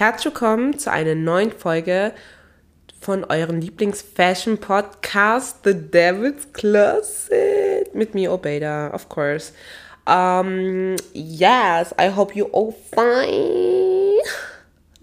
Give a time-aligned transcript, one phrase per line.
[0.00, 2.14] Herzlich willkommen zu einer neuen Folge
[3.02, 9.52] von eurem Lieblings-Fashion-Podcast, The Devil's Closet, mit mir, Obeda, of course.
[10.06, 14.22] Um, yes, I hope you all fine,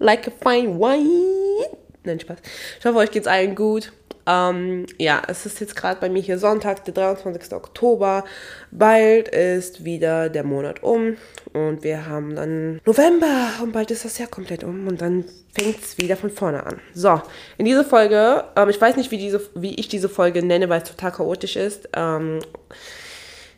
[0.00, 1.68] like a fine wine.
[2.02, 2.38] Nein, Spaß.
[2.80, 3.92] Ich hoffe, euch geht's allen gut.
[4.28, 7.54] Ähm, ja, es ist jetzt gerade bei mir hier Sonntag, der 23.
[7.54, 8.24] Oktober.
[8.70, 11.16] Bald ist wieder der Monat um
[11.54, 15.24] und wir haben dann November und bald ist das Jahr komplett um und dann
[15.58, 16.78] fängt es wieder von vorne an.
[16.92, 17.22] So,
[17.56, 20.82] in dieser Folge, ähm, ich weiß nicht, wie, diese, wie ich diese Folge nenne, weil
[20.82, 22.40] es total chaotisch ist, ähm,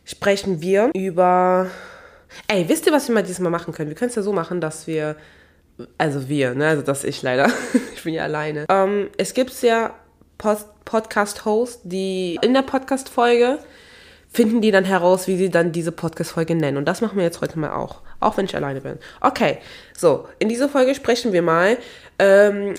[0.05, 1.69] sprechen wir über...
[2.47, 3.89] Ey, wisst ihr, was wir mal dieses Mal machen können?
[3.89, 5.17] Wir können es ja so machen, dass wir
[5.97, 6.67] also wir, ne?
[6.67, 7.49] Also das ich leider.
[7.95, 8.65] ich bin ja alleine.
[8.69, 9.93] Ähm, es gibt ja
[10.85, 13.59] Podcast-Host, die in der Podcast-Folge
[14.33, 16.77] finden die dann heraus, wie sie dann diese Podcast-Folge nennen.
[16.77, 18.01] Und das machen wir jetzt heute mal auch.
[18.21, 18.97] Auch wenn ich alleine bin.
[19.19, 19.57] Okay,
[19.97, 21.77] so, in dieser Folge sprechen wir mal,
[22.17, 22.75] ähm,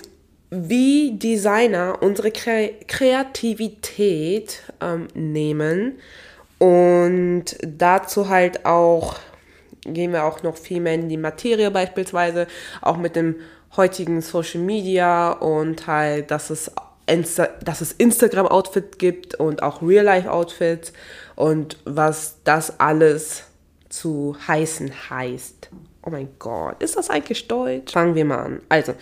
[0.49, 5.99] wie Designer unsere Kre Kreativität ähm, nehmen
[6.59, 9.17] und dazu halt auch
[9.85, 12.47] gehen wir auch noch viel mehr in die Materie beispielsweise,
[12.81, 13.35] auch mit dem
[13.75, 16.71] heutigen Social Media und halt, dass es
[17.05, 20.93] Insta dass es Instagram-Outfit gibt und auch Real-Life-Outfits
[21.35, 23.43] und was das alles
[23.89, 25.69] zu heißen heißt.
[26.05, 27.93] Oh mein Gott, ist das eigentlich Deutsch?
[27.93, 28.61] Fangen wir mal an.
[28.69, 28.93] Also,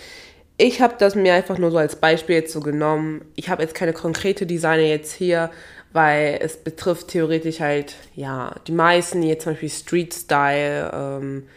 [0.58, 3.26] ich habe das mir einfach nur so als Beispiel jetzt so genommen.
[3.36, 5.50] Ich habe jetzt keine konkrete Designer jetzt hier,
[5.94, 11.48] weil es betrifft theoretisch halt, ja, die meisten, die jetzt zum Beispiel Street Style, ähm,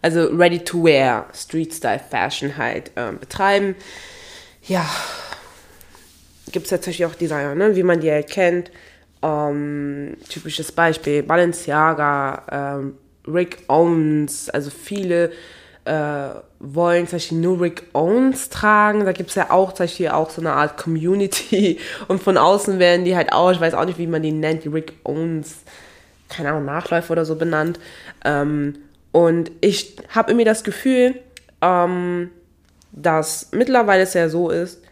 [0.00, 3.74] also Ready to Wear, Street Style Fashion halt ähm, betreiben.
[4.62, 4.88] Ja,
[6.52, 7.76] gibt es tatsächlich auch Designer, ne?
[7.76, 8.70] wie man die halt kennt.
[9.22, 12.94] Ähm, typisches Beispiel, Balenciaga, ähm,
[13.26, 15.30] Rick Owens, also viele
[15.84, 16.28] äh,
[16.60, 19.04] wollen zum Beispiel nur Rick Owens tragen.
[19.04, 21.78] Da gibt es ja auch zum Beispiel auch so eine Art Community
[22.08, 24.64] und von außen werden die halt auch, ich weiß auch nicht, wie man die nennt,
[24.64, 25.58] die Rick Owens,
[26.28, 27.78] keine Ahnung, Nachläufer oder so benannt.
[28.24, 28.78] Ähm,
[29.12, 31.16] und ich habe irgendwie das Gefühl,
[31.60, 32.30] ähm,
[32.92, 34.82] dass mittlerweile es ja so ist,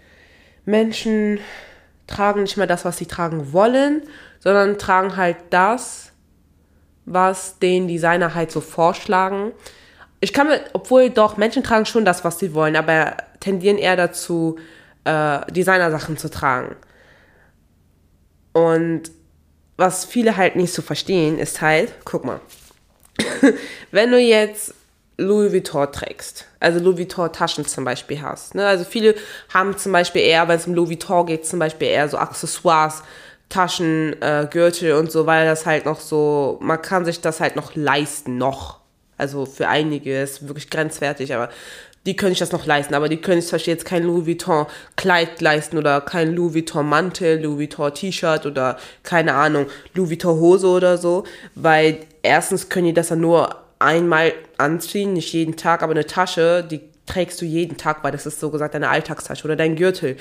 [0.65, 1.38] Menschen
[2.06, 4.03] tragen nicht mehr das, was sie tragen wollen,
[4.41, 6.12] sondern tragen halt das,
[7.06, 9.53] was den Designer halt so vorschlagen.
[10.21, 13.97] Ich kann mir, obwohl doch, Menschen tragen schon das, was sie wollen, aber tendieren eher
[13.97, 14.59] dazu,
[15.04, 16.77] äh, Designersachen zu tragen.
[18.53, 19.10] Und
[19.77, 22.41] was viele halt nicht so verstehen, ist halt, guck mal,
[23.91, 24.75] wenn du jetzt
[25.21, 28.55] Louis Vuitton trägst, also Louis Vuitton Taschen zum Beispiel hast.
[28.55, 28.67] Ne?
[28.67, 29.15] Also viele
[29.53, 33.03] haben zum Beispiel eher, wenn es um Louis Vuitton geht, zum Beispiel eher so Accessoires,
[33.51, 37.57] Taschen, äh, Gürtel und so, weil das halt noch so, man kann sich das halt
[37.57, 38.79] noch leisten, noch.
[39.19, 41.51] Also für einige ist wirklich grenzwertig, aber
[42.07, 44.27] die können sich das noch leisten, aber die können sich zum Beispiel jetzt kein Louis
[44.27, 44.67] Vuitton
[44.97, 50.41] Kleid leisten oder kein Louis Vuitton Mantel, Louis Vuitton T-Shirt oder keine Ahnung, Louis Vuitton
[50.41, 55.83] Hose oder so, weil erstens können die das dann nur einmal anziehen, nicht jeden Tag,
[55.83, 59.45] aber eine Tasche, die trägst du jeden Tag, weil das ist so gesagt deine Alltagstasche
[59.45, 60.17] oder dein Gürtel.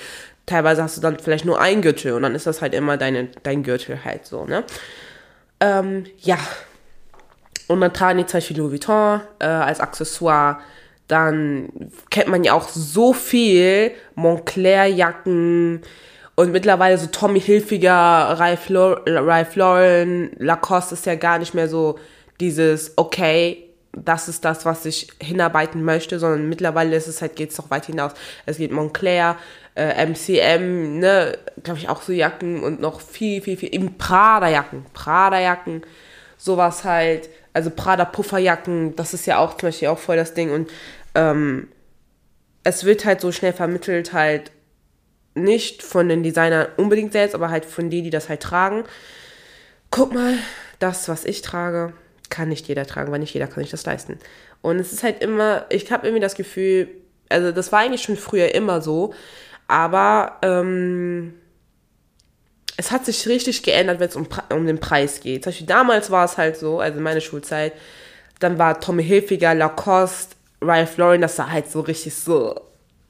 [0.46, 3.28] Teilweise hast du dann vielleicht nur ein Gürtel und dann ist das halt immer deine,
[3.44, 4.64] dein Gürtel halt so, ne?
[5.60, 6.38] Ähm, ja.
[7.68, 10.60] Und dann tragen die zum Beispiel Louis Vuitton äh, als Accessoire.
[11.08, 15.82] Dann kennt man ja auch so viel Montclair-Jacken
[16.36, 17.92] und mittlerweile so Tommy Hilfiger,
[18.40, 22.00] Ralph, Lauren, Lacoste ist ja gar nicht mehr so
[22.40, 27.52] dieses, okay, das ist das, was ich hinarbeiten möchte, sondern mittlerweile ist es halt, geht
[27.52, 28.12] es noch weit hinaus.
[28.46, 29.38] Es geht Montclair,
[29.76, 34.86] äh, MCM, ne, glaube ich auch so Jacken und noch viel, viel, viel, eben Prada-Jacken,
[34.94, 35.82] Prada-Jacken,
[36.38, 40.70] sowas halt, also Prada-Pufferjacken, das ist ja auch zum Beispiel auch voll das Ding und
[41.16, 41.68] ähm,
[42.64, 44.52] es wird halt so schnell vermittelt, halt
[45.34, 48.84] nicht von den Designern unbedingt selbst, aber halt von denen, die das halt tragen.
[49.92, 50.36] Guck mal,
[50.80, 51.94] das, was ich trage,
[52.30, 54.18] kann nicht jeder tragen, weil nicht jeder kann sich das leisten.
[54.62, 56.90] Und es ist halt immer, ich habe irgendwie das Gefühl,
[57.30, 59.14] also das war eigentlich schon früher immer so,
[59.68, 61.34] aber ähm,
[62.78, 65.44] es hat sich richtig geändert, wenn es um, um den Preis geht.
[65.44, 67.74] Zum Beispiel damals war es halt so, also meine Schulzeit,
[68.40, 72.60] dann war Tommy Hilfiger, Lacoste, Ralph Lauren, das sah halt so richtig so,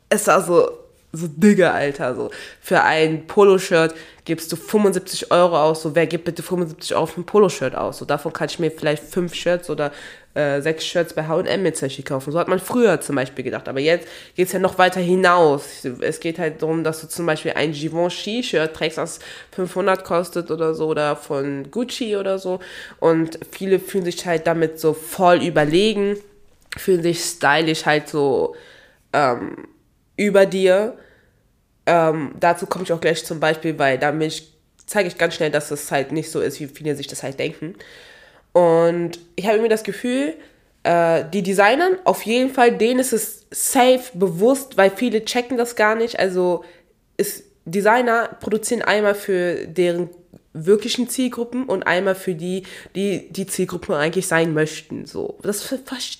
[0.10, 0.70] es sah so
[1.12, 2.30] so Digga, Alter, so.
[2.62, 3.96] Für ein Poloshirt
[4.30, 7.98] gibst du 75 Euro aus, so, wer gibt bitte 75 Euro für ein Poloshirt aus?
[7.98, 9.92] So, davon kann ich mir vielleicht fünf Shirts oder
[10.36, 12.32] äh, sechs Shirts bei H&M mit Beispiel kaufen.
[12.32, 13.68] So hat man früher zum Beispiel gedacht.
[13.68, 15.84] Aber jetzt geht's ja noch weiter hinaus.
[16.02, 19.18] Es geht halt darum, dass du zum Beispiel ein Givenchy-Shirt trägst, das
[19.54, 22.60] 500 kostet oder so, oder von Gucci oder so.
[23.00, 26.18] Und viele fühlen sich halt damit so voll überlegen,
[26.78, 28.56] fühlen sich stylisch halt so
[29.12, 29.68] ähm,
[30.18, 31.00] über dir.
[31.92, 34.44] Ähm, dazu komme ich auch gleich zum Beispiel, weil damit
[34.86, 37.40] zeige ich ganz schnell, dass es halt nicht so ist, wie viele sich das halt
[37.40, 37.74] denken.
[38.54, 40.36] Und ich habe mir das Gefühl,
[40.84, 45.76] äh, die Designern, auf jeden Fall, denen ist es safe bewusst, weil viele checken das
[45.76, 46.20] gar nicht.
[46.20, 46.64] Also
[47.18, 50.12] ist, Designer produzieren einmal für deren
[50.54, 52.64] wirklichen Zielgruppen und einmal für die,
[52.96, 55.06] die die Zielgruppen eigentlich sein möchten.
[55.06, 55.74] So, das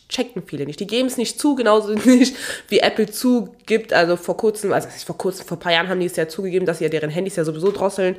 [0.08, 0.80] checken viele nicht.
[0.80, 2.36] Die geben es nicht zu, genauso nicht
[2.68, 3.92] wie Apple zugibt.
[3.92, 6.66] Also vor kurzem, also vor kurzem, vor ein paar Jahren haben die es ja zugegeben,
[6.66, 8.16] dass sie ja deren Handys ja sowieso drosseln.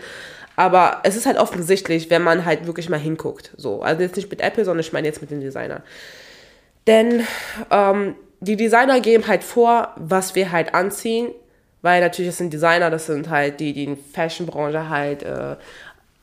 [0.57, 3.53] Aber es ist halt offensichtlich, wenn man halt wirklich mal hinguckt.
[3.57, 5.83] So, also jetzt nicht mit Apple, sondern ich meine jetzt mit den Designern.
[6.87, 7.25] Denn
[7.71, 11.29] ähm, die Designer geben halt vor, was wir halt anziehen,
[11.83, 15.57] weil natürlich das sind Designer, das sind halt die, die in Fashion-Branche halt äh,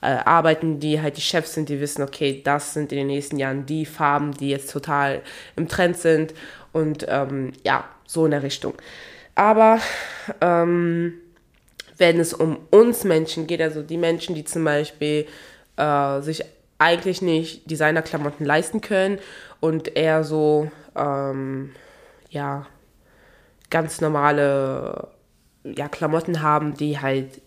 [0.09, 3.65] arbeiten, die halt die Chefs sind, die wissen, okay, das sind in den nächsten Jahren
[3.65, 5.21] die Farben, die jetzt total
[5.56, 6.33] im Trend sind
[6.71, 8.74] und ähm, ja, so in der Richtung.
[9.36, 9.80] Aber
[10.42, 11.13] ähm,
[11.98, 15.27] wenn es um uns Menschen geht, also die Menschen, die zum Beispiel
[15.77, 16.44] äh, sich
[16.80, 19.19] eigentlich nicht Designerklamotten leisten können
[19.59, 21.71] und eher so, ähm,
[22.30, 22.68] ja,
[23.69, 25.09] ganz normale
[25.63, 27.42] ja, Klamotten haben, die halt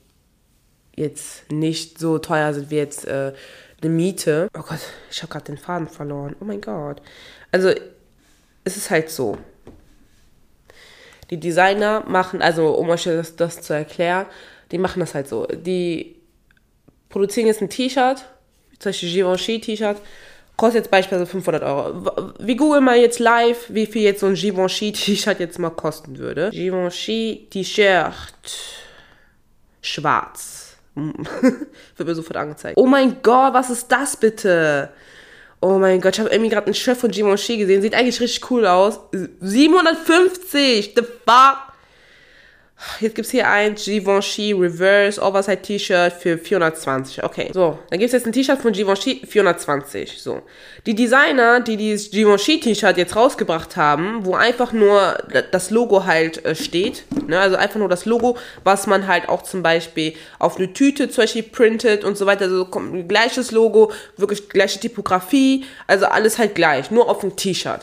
[1.01, 3.33] jetzt nicht so teuer sind wie jetzt äh,
[3.83, 4.49] eine Miete.
[4.57, 4.81] Oh Gott,
[5.11, 6.37] ich habe gerade den Faden verloren.
[6.41, 7.01] Oh mein Gott.
[7.51, 7.71] Also
[8.65, 9.39] es ist halt so.
[11.31, 14.27] Die Designer machen, also um euch das, das zu erklären,
[14.73, 15.47] die machen das halt so.
[15.47, 16.17] Die
[17.09, 18.25] produzieren jetzt ein T-Shirt,
[18.79, 19.97] zum Beispiel Givenchy T-Shirt,
[20.57, 22.35] kostet jetzt beispielsweise 500 Euro.
[22.39, 26.19] Wir googeln mal jetzt live, wie viel jetzt so ein Givenchy T-Shirt jetzt mal kosten
[26.19, 26.51] würde.
[26.51, 28.15] Givenchy T-Shirt
[29.81, 30.60] schwarz
[31.97, 32.77] Wird mir sofort angezeigt.
[32.77, 34.91] Oh mein Gott, was ist das bitte?
[35.61, 37.83] Oh mein Gott, ich habe irgendwie gerade einen Chef von Givenchy gesehen.
[37.83, 39.01] Sieht eigentlich richtig cool aus.
[39.13, 40.95] 750!
[40.97, 41.70] The fuck?
[43.01, 47.23] Jetzt gibt es hier ein Givenchy Reverse Oversize T-Shirt für 420.
[47.23, 47.79] Okay, so.
[47.91, 50.21] Dann gibt es jetzt ein T-Shirt von Givenchy 420.
[50.21, 50.43] So.
[50.87, 55.19] Die Designer, die dieses Givenchy T-Shirt jetzt rausgebracht haben, wo einfach nur
[55.51, 59.43] das Logo halt äh, steht, ne, also einfach nur das Logo, was man halt auch
[59.43, 63.93] zum Beispiel auf eine Tüte zum Beispiel printet und so weiter, also kommt gleiches Logo,
[64.17, 67.81] wirklich gleiche Typografie, also alles halt gleich, nur auf dem T-Shirt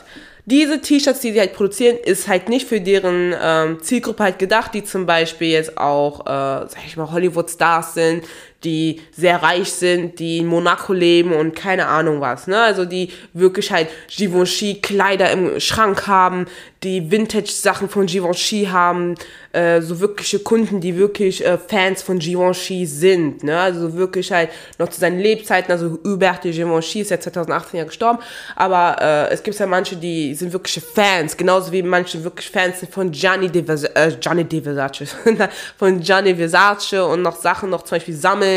[0.50, 4.72] diese T-Shirts, die sie halt produzieren, ist halt nicht für deren ähm, Zielgruppe halt gedacht,
[4.72, 8.24] die zum Beispiel jetzt auch, äh, sag ich mal, Hollywood-Stars sind,
[8.64, 12.60] die sehr reich sind, die in Monaco leben und keine Ahnung was, ne?
[12.60, 16.46] Also die wirklich halt Givenchy Kleider im Schrank haben,
[16.82, 19.14] die Vintage Sachen von Givenchy haben,
[19.52, 23.60] äh, so wirkliche Kunden, die wirklich äh, Fans von Givenchy sind, ne?
[23.60, 27.84] Also wirklich halt noch zu seinen Lebzeiten, also Hubert de Givenchy ist ja 2018 ja
[27.84, 28.18] gestorben,
[28.56, 32.80] aber äh, es gibt ja manche, die sind wirkliche Fans, genauso wie manche wirklich Fans
[32.80, 35.06] sind von Gianni de, Versace, äh, Gianni de Versace,
[35.78, 38.47] von Gianni Versace und noch Sachen noch zum Beispiel sammeln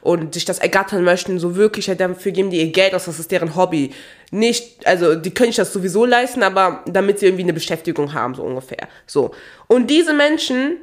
[0.00, 3.18] und sich das ergattern möchten, so wirklich halt dafür geben die ihr Geld aus, das
[3.18, 3.92] ist deren Hobby.
[4.30, 8.34] Nicht, also die können sich das sowieso leisten, aber damit sie irgendwie eine Beschäftigung haben,
[8.34, 8.88] so ungefähr.
[9.06, 9.32] So.
[9.68, 10.78] Und diese Menschen,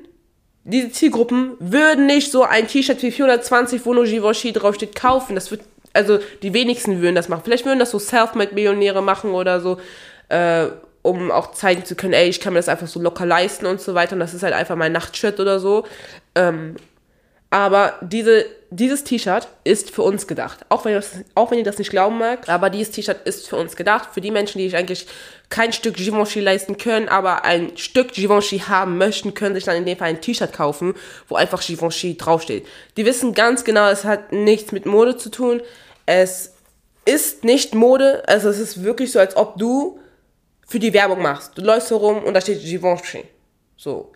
[0.64, 5.36] diese Zielgruppen, würden nicht so ein T-Shirt wie 420, wo nur Givenchy draufsteht, kaufen.
[5.36, 5.62] Das wird,
[5.94, 7.42] also die wenigsten würden das machen.
[7.44, 9.80] Vielleicht würden das so Self-Made-Millionäre machen oder so,
[10.30, 10.68] äh,
[11.02, 13.82] um auch zeigen zu können, ey, ich kann mir das einfach so locker leisten und
[13.82, 14.14] so weiter.
[14.14, 15.86] Und das ist halt einfach mein Nachtshirt oder so.
[16.36, 16.76] Ähm,
[17.52, 20.66] aber diese, dieses T-Shirt ist für uns gedacht.
[20.70, 23.56] Auch wenn, das, auch wenn ihr das nicht glauben mag, aber dieses T-Shirt ist für
[23.56, 24.10] uns gedacht.
[24.14, 25.08] Für die Menschen, die sich eigentlich
[25.50, 29.86] kein Stück Givenchy leisten können, aber ein Stück Givenchy haben möchten, können sich dann in
[29.86, 30.94] dem Fall ein T-Shirt kaufen,
[31.28, 32.68] wo einfach Givenchy draufsteht.
[32.98, 35.62] Die wissen ganz genau, es hat nichts mit Mode zu tun.
[36.06, 36.54] Es
[37.06, 38.24] ist nicht Mode.
[38.28, 40.00] Also es ist wirklich so, als ob du
[40.68, 41.58] für die Werbung machst.
[41.58, 43.24] Du läufst herum und da steht Givenchy.
[43.76, 44.12] So.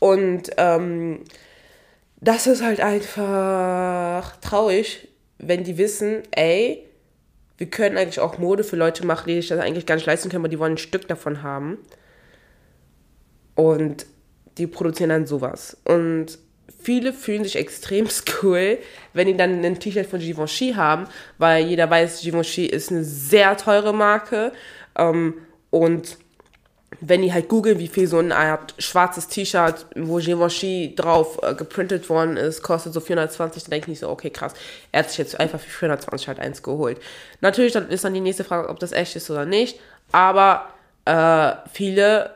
[0.00, 1.24] Und ähm,
[2.20, 5.08] das ist halt einfach traurig,
[5.38, 6.84] wenn die wissen, ey,
[7.58, 10.28] wir können eigentlich auch Mode für Leute machen, die sich das eigentlich gar nicht leisten
[10.28, 11.78] können, aber die wollen ein Stück davon haben.
[13.54, 14.06] Und
[14.58, 15.76] die produzieren dann sowas.
[15.84, 16.38] Und
[16.80, 18.08] viele fühlen sich extrem
[18.42, 18.78] cool,
[19.12, 21.06] wenn die dann ein T-Shirt von Givenchy haben,
[21.38, 24.52] weil jeder weiß, Givenchy ist eine sehr teure Marke.
[24.96, 25.34] Ähm,
[25.70, 26.18] und
[27.00, 31.54] wenn die halt googeln, wie viel so eine Art schwarzes T-Shirt, wo Givenchy drauf äh,
[31.54, 34.54] geprintet worden ist, kostet so 420, dann denke ich nicht so, okay, krass,
[34.90, 36.98] er hat sich jetzt einfach für 420 halt eins geholt.
[37.40, 39.78] Natürlich dann ist dann die nächste Frage, ob das echt ist oder nicht,
[40.12, 40.66] aber
[41.04, 42.34] äh, viele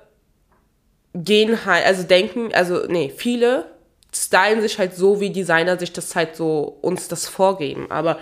[1.14, 3.66] gehen halt, also denken, also nee, viele
[4.14, 8.18] stylen sich halt so, wie Designer sich das halt so uns das vorgeben, aber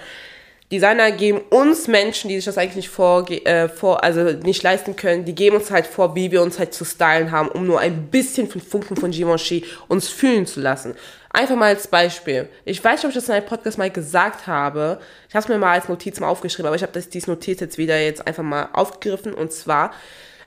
[0.71, 4.95] Designer geben uns Menschen, die sich das eigentlich nicht vor, äh, vor, also nicht leisten
[4.95, 7.81] können, die geben uns halt vor, wie wir uns halt zu stylen haben, um nur
[7.81, 10.95] ein bisschen von Funken von Givenchy uns fühlen zu lassen.
[11.33, 12.49] Einfach mal als Beispiel.
[12.65, 15.01] Ich weiß nicht, ob ich das in einem Podcast mal gesagt habe.
[15.29, 17.79] Ich habe es mir mal als Notiz mal aufgeschrieben, aber ich habe diese Notiz jetzt
[17.79, 19.35] wieder jetzt einfach mal aufgegriffen.
[19.35, 19.93] Und zwar,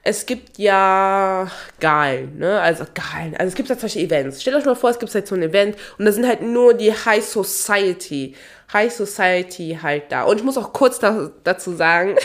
[0.05, 2.59] es gibt ja geil, ne?
[2.59, 3.33] Also geil.
[3.37, 4.41] Also es gibt ja solche Events.
[4.41, 6.73] Stellt euch mal vor, es gibt halt so ein Event und da sind halt nur
[6.73, 8.35] die High Society.
[8.73, 10.23] High Society halt da.
[10.23, 12.17] Und ich muss auch kurz da, dazu sagen,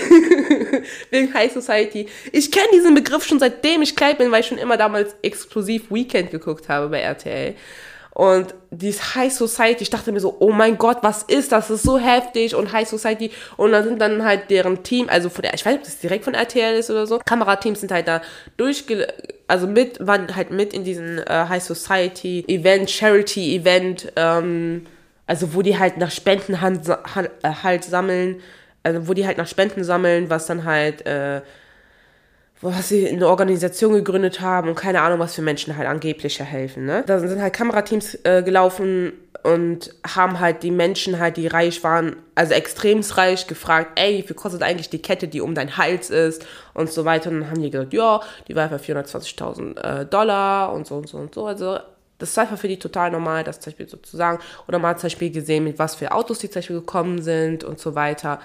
[1.10, 2.08] wegen High Society.
[2.32, 5.88] Ich kenne diesen Begriff schon seitdem ich klein bin, weil ich schon immer damals exklusiv
[5.90, 7.54] Weekend geguckt habe bei RTL.
[8.18, 11.68] Und dieses High Society, ich dachte mir so, oh mein Gott, was ist das?
[11.68, 13.30] Das ist so heftig und High Society.
[13.56, 16.00] Und dann sind dann halt deren Team, also von der, ich weiß nicht, ob das
[16.00, 18.20] direkt von RTL ist oder so, Kamerateams sind halt da
[18.56, 19.06] durchge,
[19.46, 24.84] also mit, waren halt mit in diesen äh, High Society Event, Charity Event, ähm,
[25.28, 26.90] also wo die halt nach Spenden halt,
[27.44, 28.40] halt sammeln,
[28.82, 31.40] also wo die halt nach Spenden sammeln, was dann halt, äh,
[32.60, 36.86] was sie eine Organisation gegründet haben und keine Ahnung, was für Menschen halt angeblich helfen.
[36.86, 37.04] Ne?
[37.06, 39.12] Da sind halt Kamerateams äh, gelaufen
[39.42, 44.22] und haben halt die Menschen halt, die reich waren, also extremst reich, gefragt, ey, wie
[44.22, 47.30] viel kostet eigentlich die Kette, die um deinen Hals ist und so weiter.
[47.30, 51.08] Und dann haben die gesagt, ja, die war für 420.000 äh, Dollar und so und
[51.08, 51.46] so und so.
[51.46, 51.78] Also
[52.18, 54.40] das ist einfach für die total normal, das zum Beispiel sozusagen.
[54.66, 57.62] Oder man hat zum Beispiel gesehen, mit was für Autos die zum Beispiel gekommen sind
[57.62, 58.40] und so weiter.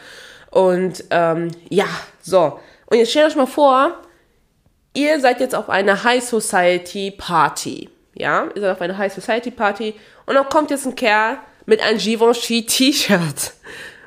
[0.51, 1.87] Und ähm, ja,
[2.21, 2.59] so.
[2.87, 3.97] Und jetzt stellt euch mal vor,
[4.93, 7.89] ihr seid jetzt auf einer High Society Party.
[8.15, 11.81] Ja, ihr seid auf einer High Society Party und dann kommt jetzt ein Kerl mit
[11.81, 13.53] einem Givenchy T-Shirt.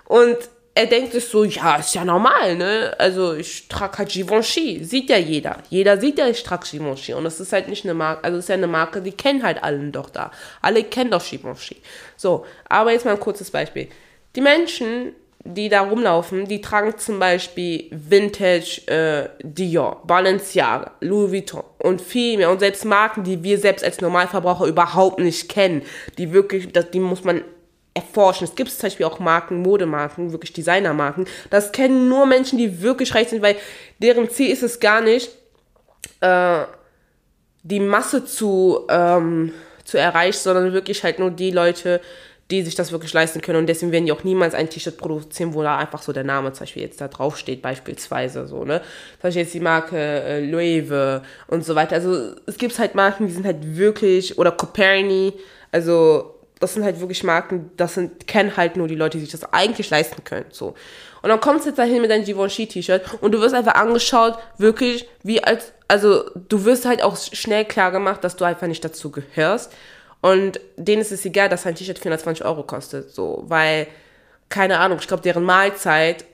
[0.04, 0.37] Und
[0.76, 2.95] er denkt sich so, ja, ist ja normal, ne?
[2.99, 4.85] Also ich trage halt Givenchy.
[4.85, 5.56] Sieht ja jeder.
[5.71, 7.14] Jeder sieht ja, ich trage Givenchy.
[7.14, 9.64] Und das ist halt nicht eine Marke, also ist ja eine Marke, die kennen halt
[9.64, 10.30] allen doch da.
[10.61, 11.76] Alle kennen doch Givenchy.
[12.16, 13.88] So, aber jetzt mal ein kurzes Beispiel.
[14.37, 15.14] Die Menschen,
[15.54, 22.38] die da rumlaufen, die tragen zum Beispiel Vintage äh, Dior, Balenciaga, Louis Vuitton und viel
[22.38, 22.50] mehr.
[22.50, 25.82] Und selbst Marken, die wir selbst als Normalverbraucher überhaupt nicht kennen,
[26.18, 27.42] die wirklich, das, die muss man
[27.94, 28.44] erforschen.
[28.44, 31.26] Es gibt zum Beispiel auch Marken, Modemarken, wirklich Designermarken.
[31.50, 33.56] Das kennen nur Menschen, die wirklich reich sind, weil
[33.98, 35.30] deren Ziel ist es gar nicht,
[36.20, 36.64] äh,
[37.62, 39.52] die Masse zu, ähm,
[39.84, 42.00] zu erreichen, sondern wirklich halt nur die Leute,
[42.50, 43.58] die sich das wirklich leisten können.
[43.58, 46.52] Und deswegen werden die auch niemals ein T-Shirt produzieren, wo da einfach so der Name
[46.52, 48.80] zum Beispiel jetzt da drauf steht, beispielsweise so, ne?
[48.80, 51.96] Zum Beispiel jetzt die Marke äh, Loewe und so weiter.
[51.96, 55.32] Also es gibt halt Marken, die sind halt wirklich, oder Coperni,
[55.72, 59.32] also das sind halt wirklich Marken, das sind, kennen halt nur die Leute, die sich
[59.32, 60.74] das eigentlich leisten können, so.
[61.22, 65.08] Und dann kommst du jetzt dahin mit deinem Givenchy-T-Shirt und du wirst einfach angeschaut, wirklich,
[65.24, 69.10] wie als, also du wirst halt auch schnell klar gemacht, dass du einfach nicht dazu
[69.10, 69.72] gehörst
[70.20, 73.11] und denen ist es egal, dass ein T-Shirt 420 Euro kostet.
[73.11, 73.87] So, weil,
[74.49, 76.25] keine Ahnung, ich glaube, deren Mahlzeit,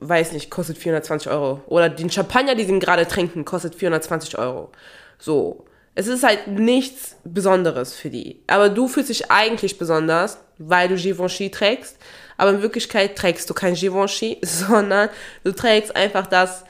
[0.00, 1.62] weiß nicht, kostet 420 Euro.
[1.66, 4.72] Oder den Champagner, die sie gerade trinken, kostet 420 Euro.
[5.18, 5.64] So.
[5.94, 8.42] Es ist halt nichts Besonderes für die.
[8.46, 11.98] Aber du fühlst dich eigentlich besonders, weil du Givenchy trägst.
[12.38, 15.10] Aber in Wirklichkeit trägst du kein Givenchy, sondern
[15.44, 16.64] du trägst einfach das,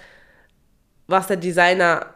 [1.06, 2.14] was der Designer,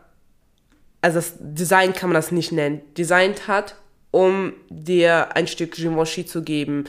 [1.00, 3.76] also das Design kann man das nicht nennen, designt hat
[4.10, 6.84] um dir ein Stück Givenchy zu geben.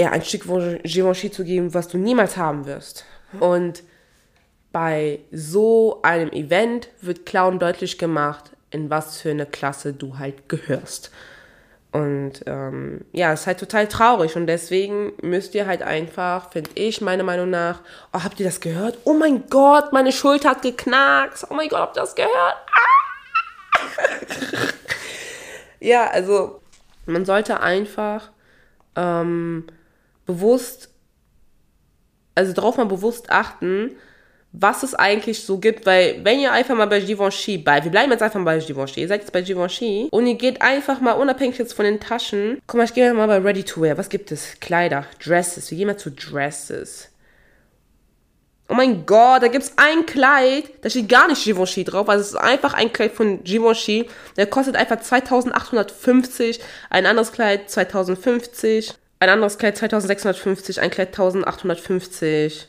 [0.00, 3.04] Ja, ein Stück Givenchy zu geben, was du niemals haben wirst.
[3.40, 3.82] Und
[4.72, 10.48] bei so einem Event wird Clown deutlich gemacht, in was für eine Klasse du halt
[10.48, 11.10] gehörst.
[11.92, 16.70] Und ähm, ja, es ist halt total traurig und deswegen müsst ihr halt einfach, finde
[16.74, 17.82] ich, meiner Meinung nach,
[18.12, 18.98] oh, habt ihr das gehört?
[19.04, 21.46] Oh mein Gott, meine Schulter hat geknackt.
[21.50, 22.34] Oh mein Gott, habt ihr das gehört?
[22.34, 23.03] Ah!
[25.84, 26.62] Ja, also
[27.04, 28.30] man sollte einfach
[28.96, 29.66] ähm,
[30.24, 30.88] bewusst,
[32.34, 33.90] also darauf mal bewusst achten,
[34.52, 38.10] was es eigentlich so gibt, weil wenn ihr einfach mal bei Givenchy bei, wir bleiben
[38.12, 41.12] jetzt einfach mal bei Givenchy, ihr seid jetzt bei Givenchy und ihr geht einfach mal
[41.12, 44.08] unabhängig jetzt von den Taschen, guck mal, ich gehe mal bei Ready to Wear, was
[44.08, 44.58] gibt es?
[44.60, 47.10] Kleider, Dresses, wir gehen mal zu Dresses.
[48.66, 52.28] Oh mein Gott, da gibt's ein Kleid, da steht gar nicht Givenchy drauf, also es
[52.28, 54.08] ist einfach ein Kleid von Givenchy.
[54.36, 62.68] Der kostet einfach 2850, ein anderes Kleid 2050, ein anderes Kleid 2650, ein Kleid 1850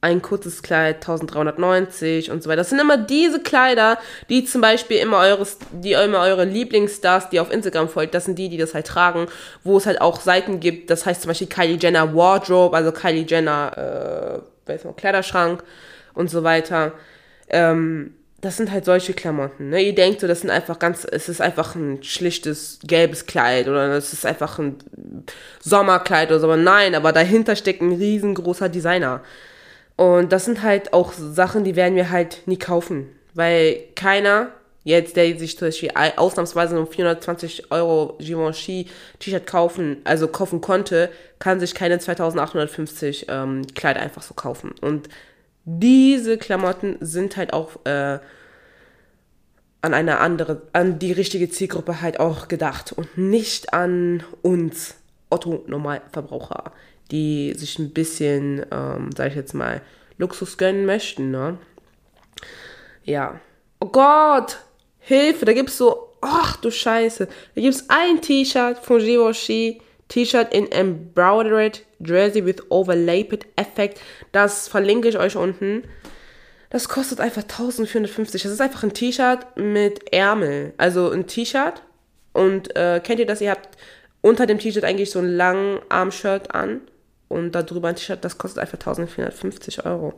[0.00, 2.58] ein kurzes Kleid 1390 und so weiter.
[2.58, 7.40] Das sind immer diese Kleider, die zum Beispiel immer eures, die immer eure Lieblingsstars, die
[7.40, 9.26] auf Instagram folgt, das sind die, die das halt tragen,
[9.64, 13.26] wo es halt auch Seiten gibt, das heißt zum Beispiel Kylie Jenner Wardrobe, also Kylie
[13.26, 15.64] Jenner, äh, weiß noch, Kleiderschrank
[16.14, 16.92] und so weiter.
[17.48, 19.70] Ähm, das sind halt solche Klamotten.
[19.70, 19.82] Ne?
[19.82, 23.88] Ihr denkt so, das sind einfach ganz, es ist einfach ein schlichtes gelbes Kleid oder
[23.96, 24.76] es ist einfach ein
[25.60, 26.46] Sommerkleid oder so.
[26.46, 29.22] Aber nein, aber dahinter steckt ein riesengroßer Designer.
[29.98, 33.08] Und das sind halt auch Sachen, die werden wir halt nie kaufen.
[33.34, 34.52] Weil keiner
[34.84, 38.86] jetzt, der sich zum Beispiel ausnahmsweise um 420 Euro Givenchy
[39.18, 44.72] T-Shirt kaufen, also kaufen konnte, kann sich keine 2850 ähm, Kleider einfach so kaufen.
[44.80, 45.08] Und
[45.64, 48.20] diese Klamotten sind halt auch äh,
[49.82, 54.94] an eine andere, an die richtige Zielgruppe halt auch gedacht und nicht an uns,
[55.28, 56.72] Otto Normalverbraucher,
[57.10, 59.80] die sich ein bisschen, ähm, sag ich jetzt mal,
[60.18, 61.58] Luxus gönnen möchten, ne?
[63.04, 63.40] Ja.
[63.80, 64.58] Oh Gott!
[64.98, 70.70] Hilfe, da gibt's so, ach du Scheiße, da gibt's ein T-Shirt von Givenchy, T-Shirt in
[70.70, 74.00] embroidered Jersey with overlapped effect.
[74.32, 75.84] Das verlinke ich euch unten.
[76.70, 78.42] Das kostet einfach 1450.
[78.42, 80.74] Das ist einfach ein T-Shirt mit Ärmel.
[80.76, 81.82] Also ein T-Shirt.
[82.32, 83.40] Und äh, kennt ihr das?
[83.40, 83.76] Ihr habt
[84.20, 86.82] unter dem T-Shirt eigentlich so ein langen Armshirt an.
[87.28, 90.14] Und darüber ein T-Shirt, das kostet einfach 1450 Euro.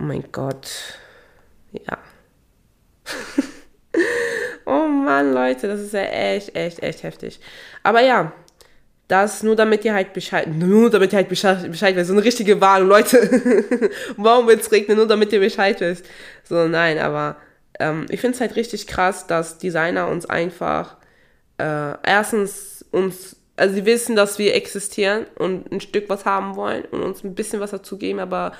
[0.00, 0.98] Oh mein Gott.
[1.72, 1.98] Ja.
[4.64, 7.40] oh Mann, Leute, das ist ja echt, echt, echt heftig.
[7.82, 8.32] Aber ja,
[9.08, 12.08] das nur damit ihr halt Bescheid, nur damit ihr halt Bescheid, Bescheid wisst.
[12.08, 13.90] So eine richtige Warnung, Leute.
[14.16, 14.96] Warum wird's regnen?
[14.96, 16.06] Nur damit ihr Bescheid wisst.
[16.42, 17.36] So, nein, aber
[17.78, 20.96] ähm, ich finde es halt richtig krass, dass Designer uns einfach
[21.58, 26.84] äh, erstens uns, also sie wissen, dass wir existieren und ein Stück was haben wollen
[26.86, 28.52] und uns ein bisschen was dazu geben, aber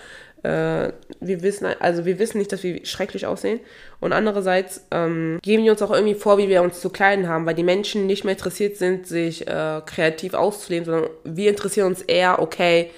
[0.44, 3.60] äh, wir wissen, also wir wissen nicht, dass wir schrecklich aussehen.
[3.98, 7.46] Und andererseits ähm, geben die uns auch irgendwie vor, wie wir uns zu kleiden haben,
[7.46, 12.02] weil die Menschen nicht mehr interessiert sind, sich äh, kreativ auszuleben, sondern wir interessieren uns
[12.02, 12.90] eher, okay,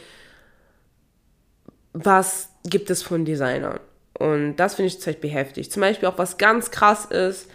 [1.92, 3.80] was gibt es von Designern?
[4.18, 5.68] Und das finde ich zum Beispiel.
[5.68, 7.48] Zum Beispiel auch was ganz krass ist,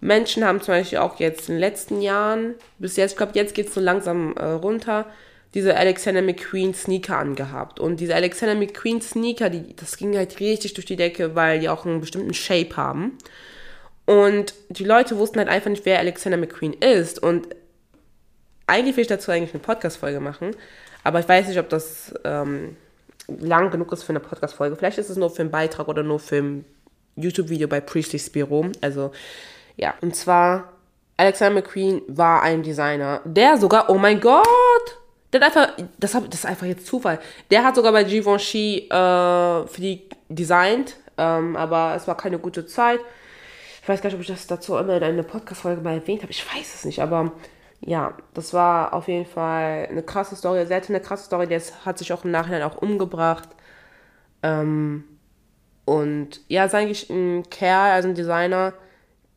[0.00, 3.54] Menschen haben zum Beispiel auch jetzt in den letzten Jahren, bis jetzt, ich glaube, jetzt
[3.54, 5.06] geht es so langsam äh, runter,
[5.54, 7.80] diese Alexander McQueen Sneaker angehabt.
[7.80, 11.68] Und diese Alexander McQueen Sneaker, die, das ging halt richtig durch die Decke, weil die
[11.68, 13.18] auch einen bestimmten Shape haben.
[14.04, 17.22] Und die Leute wussten halt einfach nicht, wer Alexander McQueen ist.
[17.22, 17.48] Und
[18.66, 20.54] eigentlich will ich dazu eigentlich eine Podcast-Folge machen.
[21.02, 22.76] Aber ich weiß nicht, ob das ähm,
[23.26, 24.76] lang genug ist für eine Podcast-Folge.
[24.76, 26.64] Vielleicht ist es nur für einen Beitrag oder nur für ein
[27.16, 28.70] YouTube-Video bei Priestley's Büro.
[28.80, 29.12] Also,
[29.78, 29.94] ja.
[30.02, 30.72] Und zwar,
[31.16, 34.46] Alexander McQueen war ein Designer, der sogar, oh mein Gott,
[35.32, 37.18] der hat einfach, das, hab, das ist einfach jetzt Zufall.
[37.50, 42.66] Der hat sogar bei Givenchy äh, für die designt, ähm, aber es war keine gute
[42.66, 43.00] Zeit.
[43.82, 46.32] Ich weiß gar nicht, ob ich das dazu immer in einer Podcast-Folge mal erwähnt habe.
[46.32, 47.32] Ich weiß es nicht, aber
[47.80, 50.66] ja, das war auf jeden Fall eine krasse Story.
[50.66, 53.48] Hatte eine krasse Story, der hat sich auch im Nachhinein auch umgebracht.
[54.42, 55.04] Ähm,
[55.84, 58.74] und ja, ist eigentlich ein Kerl, also ein Designer,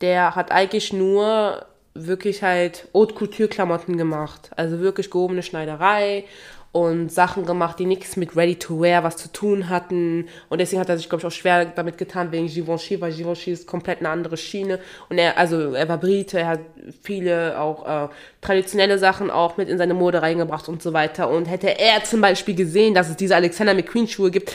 [0.02, 4.52] der hat eigentlich nur wirklich halt Haute Couture Klamotten gemacht.
[4.56, 6.26] Also wirklich gehobene Schneiderei
[6.72, 10.30] und Sachen gemacht, die nichts mit Ready to Wear was zu tun hatten.
[10.48, 13.52] Und deswegen hat er sich, glaube ich, auch schwer damit getan wegen Givenchy, weil Givenchy
[13.52, 14.80] ist komplett eine andere Schiene.
[15.10, 16.60] Und er, also er war Brite, er hat
[17.02, 18.08] viele auch äh,
[18.40, 21.30] traditionelle Sachen auch mit in seine Mode reingebracht und so weiter.
[21.30, 24.54] Und hätte er zum Beispiel gesehen, dass es diese Alexander McQueen Schuhe gibt,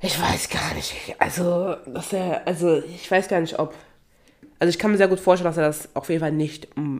[0.00, 0.94] ich weiß gar nicht.
[1.18, 3.74] Also, dass er, also ich weiß gar nicht, ob
[4.58, 6.98] also ich kann mir sehr gut vorstellen, dass er das auf jeden Fall nicht mm,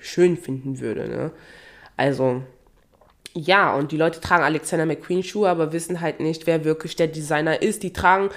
[0.00, 1.08] schön finden würde.
[1.08, 1.32] Ne?
[1.96, 2.42] Also
[3.34, 7.06] ja, und die Leute tragen Alexander McQueen Schuhe, aber wissen halt nicht, wer wirklich der
[7.06, 7.82] Designer ist.
[7.82, 8.30] Die tragen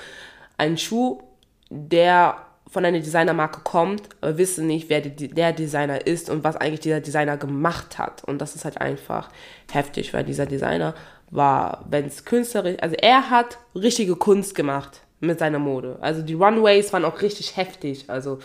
[0.57, 1.21] einen Schuh,
[1.69, 2.37] der
[2.69, 6.79] von einer Designermarke kommt, aber wissen nicht, wer die, der Designer ist und was eigentlich
[6.79, 8.23] dieser Designer gemacht hat.
[8.23, 9.29] Und das ist halt einfach
[9.71, 10.95] heftig, weil dieser Designer
[11.29, 15.97] war, wenn es künstlerisch, also er hat richtige Kunst gemacht mit seiner Mode.
[16.01, 18.05] Also die Runways waren auch richtig heftig.
[18.07, 18.39] Also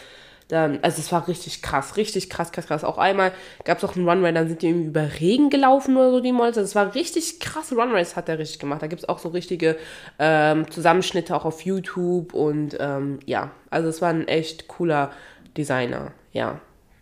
[0.49, 2.83] dann, also es war richtig krass, richtig krass, krass, krass.
[2.83, 3.33] Auch einmal
[3.65, 6.33] gab es auch einen Runway, dann sind die irgendwie über Regen gelaufen oder so, die
[6.33, 6.57] Models.
[6.57, 8.81] Also es war richtig krasse Runways, hat er richtig gemacht.
[8.81, 9.77] Da gibt es auch so richtige
[10.19, 15.13] ähm, Zusammenschnitte auch auf YouTube und ähm, ja, also es war ein echt cooler
[15.57, 16.13] Designer.
[16.33, 16.61] Ja,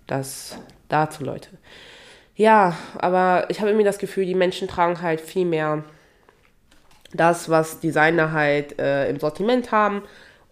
[0.08, 0.58] das
[0.88, 1.50] dazu, Leute.
[2.34, 5.84] Ja, aber ich habe irgendwie das Gefühl, die Menschen tragen halt viel mehr
[7.16, 10.02] das, was Designer halt äh, im Sortiment haben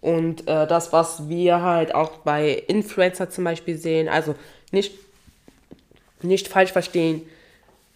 [0.05, 4.07] und äh, das, was wir halt auch bei Influencer zum Beispiel sehen.
[4.07, 4.35] Also
[4.71, 4.93] nicht,
[6.21, 7.23] nicht falsch verstehen.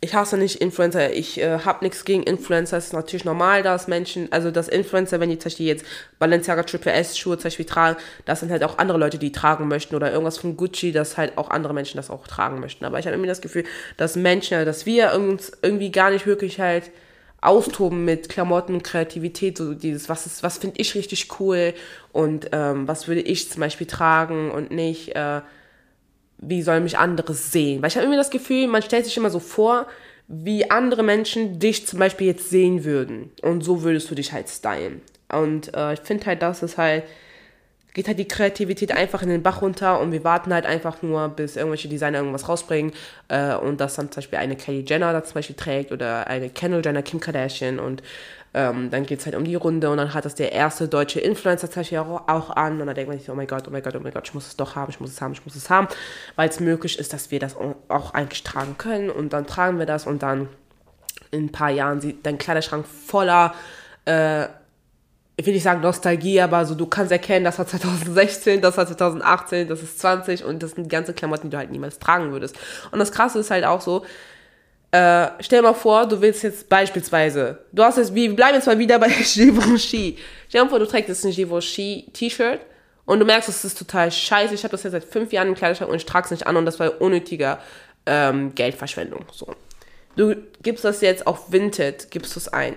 [0.02, 1.14] Ich hasse nicht Influencer.
[1.14, 2.78] Ich äh, habe nichts gegen Influencer.
[2.78, 5.86] Es ist natürlich normal, dass Menschen, also dass Influencer, wenn die zum Beispiel jetzt
[6.18, 9.68] Balenciaga Triple S Schuhe zum Beispiel tragen, das sind halt auch andere Leute, die tragen
[9.68, 12.86] möchten oder irgendwas von Gucci, dass halt auch andere Menschen das auch tragen möchten.
[12.86, 13.66] Aber ich habe irgendwie das Gefühl,
[13.98, 16.90] dass Menschen, dass wir uns irgendwie gar nicht wirklich halt
[17.42, 21.74] austoben mit Klamotten und Kreativität, so dieses, was ist, was finde ich richtig cool
[22.12, 25.42] und ähm, was würde ich zum Beispiel tragen und nicht, äh,
[26.38, 27.82] wie sollen mich andere sehen.
[27.82, 29.88] Weil ich habe immer das Gefühl, man stellt sich immer so vor,
[30.28, 33.32] wie andere Menschen dich zum Beispiel jetzt sehen würden.
[33.42, 35.02] Und so würdest du dich halt stylen.
[35.32, 37.04] Und äh, ich finde halt, dass es halt
[37.94, 41.28] geht halt die Kreativität einfach in den Bach runter und wir warten halt einfach nur,
[41.30, 42.94] bis irgendwelche Designer irgendwas rausbringen
[43.30, 46.50] äh, und das dann zum Beispiel eine Kelly Jenner da zum Beispiel trägt oder eine
[46.50, 48.04] Kendall Jenner, Kim Kardashian und
[48.54, 51.20] ähm, dann geht es halt um die Runde und dann hat das der erste deutsche
[51.20, 53.72] Influencer zum Beispiel auch, auch an und dann denkt man sich, oh mein Gott, oh
[53.72, 55.46] mein Gott, oh mein Gott, ich muss es doch haben, ich muss es haben, ich
[55.46, 55.88] muss es haben,
[56.36, 57.56] weil es möglich ist, dass wir das
[57.90, 60.50] auch eigentlich tragen können und dann tragen wir das und dann
[61.32, 63.54] in ein paar Jahren sieht dein Kleiderschrank voller
[64.06, 64.48] äh,
[65.40, 68.86] ich will nicht sagen Nostalgie, aber so du kannst erkennen, das war 2016, das war
[68.86, 72.34] 2018, das ist 20 und das sind die ganzen Klamotten, die du halt niemals tragen
[72.34, 72.58] würdest.
[72.92, 74.04] Und das Krasse ist halt auch so,
[74.92, 78.68] äh, stell dir mal vor, du willst jetzt beispielsweise, du hast jetzt, wir bleiben jetzt
[78.68, 80.18] mal wieder bei Givenchy.
[80.50, 82.60] Stell dir mal vor, du trägst jetzt ein Givenchy T-Shirt
[83.06, 84.54] und du merkst, das ist total scheiße.
[84.54, 86.58] Ich habe das jetzt seit fünf Jahren im Kleiderschrank und ich trage es nicht an
[86.58, 87.60] und das war unnötiger
[88.06, 89.24] ähm, Geldverschwendung.
[89.32, 89.56] So.
[90.18, 92.76] Du gibst das jetzt auf Vinted, gibst du es ein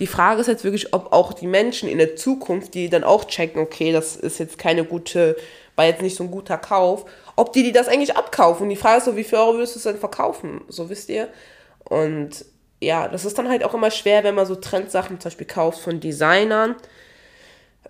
[0.00, 3.26] die Frage ist jetzt wirklich, ob auch die Menschen in der Zukunft, die dann auch
[3.26, 5.36] checken, okay, das ist jetzt keine gute,
[5.76, 7.04] war jetzt nicht so ein guter Kauf,
[7.36, 8.64] ob die, die das eigentlich abkaufen.
[8.64, 10.62] Und die Frage ist so, wie viel Euro würdest du es denn verkaufen?
[10.68, 11.28] So wisst ihr.
[11.84, 12.46] Und
[12.80, 15.80] ja, das ist dann halt auch immer schwer, wenn man so Trendsachen zum Beispiel kauft
[15.80, 16.76] von Designern,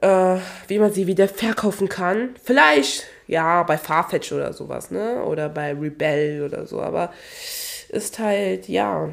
[0.01, 2.35] äh, wie man sie wieder verkaufen kann.
[2.43, 5.23] Vielleicht, ja, bei Farfetch oder sowas, ne?
[5.23, 7.13] Oder bei Rebel oder so, aber
[7.89, 9.11] ist halt, ja,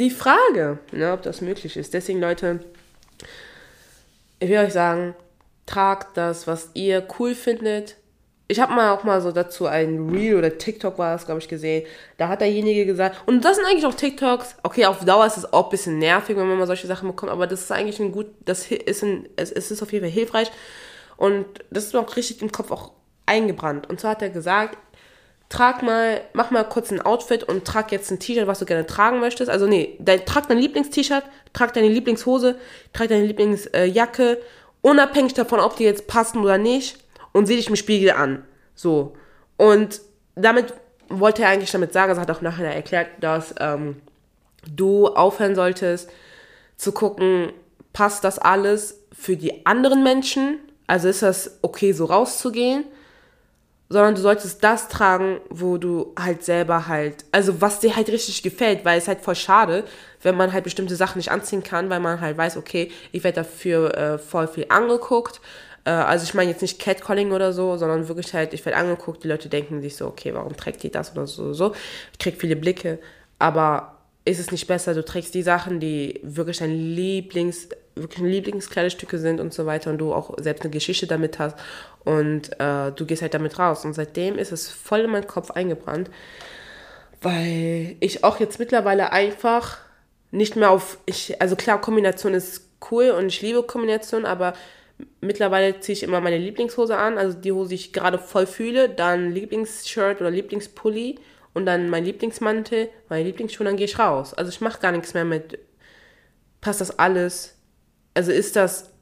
[0.00, 1.94] die Frage, ne, ob das möglich ist.
[1.94, 2.60] Deswegen, Leute,
[4.38, 5.14] ich will euch sagen,
[5.66, 7.96] tragt das, was ihr cool findet.
[8.48, 11.48] Ich habe mal auch mal so dazu ein Reel oder TikTok war das, glaube ich,
[11.48, 11.86] gesehen.
[12.16, 14.56] Da hat derjenige gesagt, und das sind eigentlich auch TikToks.
[14.64, 17.30] Okay, auf Dauer ist es auch ein bisschen nervig, wenn man mal solche Sachen bekommt,
[17.30, 20.50] aber das ist eigentlich ein gut, das ist ein, es, ist auf jeden Fall hilfreich.
[21.16, 22.92] Und das ist auch richtig im Kopf auch
[23.26, 23.88] eingebrannt.
[23.88, 24.78] Und zwar hat er gesagt,
[25.50, 28.86] trag mal, mach mal kurz ein Outfit und trag jetzt ein T-Shirt, was du gerne
[28.86, 29.50] tragen möchtest.
[29.50, 32.56] Also nee, dein, trag dein Lieblings-T-Shirt, trag deine Lieblingshose,
[32.92, 34.36] trag deine Lieblingsjacke, äh,
[34.80, 36.98] unabhängig davon, ob die jetzt passen oder nicht,
[37.32, 38.44] und sieh dich im Spiegel an.
[38.74, 39.16] So.
[39.56, 40.00] Und
[40.36, 40.72] damit
[41.08, 43.96] wollte er eigentlich damit sagen, das hat auch nachher erklärt, dass ähm,
[44.72, 46.10] du aufhören solltest
[46.76, 47.52] zu gucken,
[47.92, 50.60] passt das alles für die anderen Menschen?
[50.86, 52.84] Also ist das okay, so rauszugehen?
[53.92, 58.42] Sondern du solltest das tragen, wo du halt selber halt, also was dir halt richtig
[58.42, 59.84] gefällt, weil es halt voll schade,
[60.22, 63.36] wenn man halt bestimmte Sachen nicht anziehen kann, weil man halt weiß, okay, ich werde
[63.42, 65.40] dafür äh, voll viel angeguckt.
[65.84, 69.24] Äh, also ich meine jetzt nicht Catcalling oder so, sondern wirklich halt, ich werde angeguckt,
[69.24, 71.74] die Leute denken sich so, okay, warum trägt die das oder so, so.
[72.12, 73.00] Ich krieg viele Blicke,
[73.40, 79.18] aber ist es nicht besser, du trägst die Sachen, die wirklich dein Lieblings, wirklich Lieblingskleidestücke
[79.18, 81.56] sind und so weiter und du auch selbst eine Geschichte damit hast
[82.04, 83.84] und äh, du gehst halt damit raus.
[83.84, 86.10] Und seitdem ist es voll in meinen Kopf eingebrannt,
[87.20, 89.78] weil ich auch jetzt mittlerweile einfach
[90.30, 94.54] nicht mehr auf, ich, also klar, Kombination ist cool und ich liebe Kombination, aber
[95.20, 98.88] mittlerweile ziehe ich immer meine Lieblingshose an, also die Hose, die ich gerade voll fühle,
[98.88, 101.18] dann Lieblingsshirt oder Lieblingspulli
[101.52, 104.34] und dann mein Lieblingsmantel, meine Lieblingsschuhe, dann gehe ich raus.
[104.34, 105.58] Also ich mache gar nichts mehr mit,
[106.60, 107.56] passt das alles?
[108.14, 108.92] Also ist das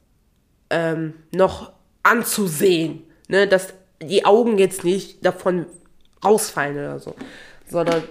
[0.71, 1.73] ähm, noch
[2.11, 3.47] anzusehen, ne?
[3.47, 5.66] dass die Augen jetzt nicht davon
[6.25, 7.14] rausfallen oder so,
[7.68, 8.03] sondern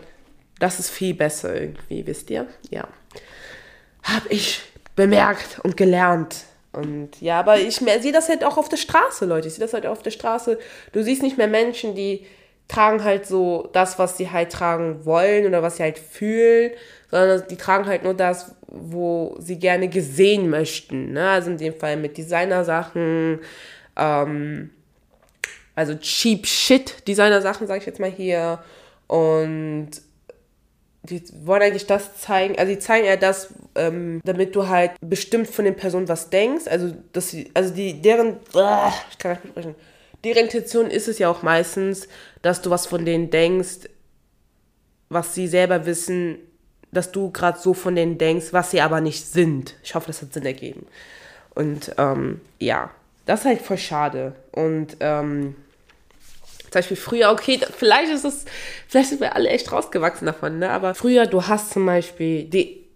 [0.60, 2.48] das ist viel besser irgendwie, wisst ihr?
[2.70, 2.88] Ja.
[4.04, 4.62] Hab ich
[4.96, 6.44] bemerkt und gelernt.
[6.74, 9.48] Und ja, aber ich sehe das halt auch auf der Straße, Leute.
[9.48, 10.60] Ich sehe das halt auf der Straße.
[10.92, 12.26] Du siehst nicht mehr Menschen, die
[12.68, 16.72] tragen halt so das, was sie halt tragen wollen oder was sie halt fühlen,
[17.10, 21.14] sondern die tragen halt nur das, wo sie gerne gesehen möchten.
[21.14, 21.30] Ne?
[21.30, 23.40] Also in dem Fall mit Designersachen,
[23.98, 24.70] ähm,
[25.76, 28.60] also cheap shit Designersachen, sage ich jetzt mal hier.
[29.08, 29.90] Und
[31.04, 35.48] die wollen eigentlich das zeigen, also die zeigen ja das, ähm, damit du halt bestimmt
[35.48, 36.68] von den Personen was denkst.
[36.68, 39.76] Also, dass sie, also die, deren, uh, ich kann nicht besprechen
[40.24, 42.08] deren Intention ist es ja auch meistens,
[42.42, 43.90] dass du was von denen denkst,
[45.10, 46.40] was sie selber wissen,
[46.92, 49.76] dass du gerade so von denen denkst, was sie aber nicht sind.
[49.84, 50.86] Ich hoffe, das hat Sinn ergeben.
[51.56, 52.92] Und ähm, ja,
[53.28, 54.34] das ist halt voll schade.
[54.52, 55.56] Und ähm,
[56.62, 58.46] zum Beispiel früher, okay, vielleicht ist es,
[58.88, 60.72] vielleicht sind wir alle echt rausgewachsen davon, ne?
[60.72, 62.88] Aber früher, du hast zum Beispiel die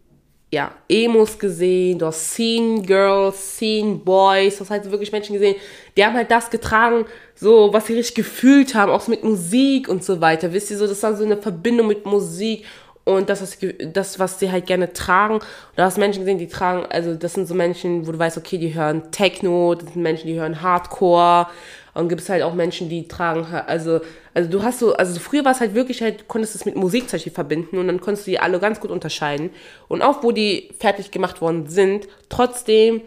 [0.53, 5.55] ja, Emos gesehen, du hast Scene Girls, Scene Boys, du hast halt wirklich Menschen gesehen,
[5.95, 9.87] die haben halt das getragen, so, was sie richtig gefühlt haben, auch so mit Musik
[9.87, 10.51] und so weiter.
[10.51, 12.65] Wisst ihr, so, das war so eine Verbindung mit Musik
[13.03, 13.57] und das, was,
[13.93, 15.35] das, was sie halt gerne tragen.
[15.35, 15.43] Und
[15.75, 18.57] da hast Menschen gesehen, die tragen, also das sind so Menschen, wo du weißt, okay,
[18.57, 21.47] die hören Techno, das sind Menschen, die hören Hardcore.
[21.93, 23.99] Und gibt es halt auch Menschen, die tragen, also,
[24.33, 26.77] also du hast so, also früher war es halt wirklich halt, konntest du es mit
[26.77, 29.49] Musik zum Beispiel verbinden und dann konntest du die alle ganz gut unterscheiden.
[29.89, 33.01] Und auch wo die fertig gemacht worden sind, trotzdem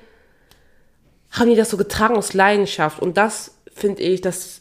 [1.31, 3.01] haben die das so getragen aus Leidenschaft.
[3.01, 4.61] Und das finde ich, das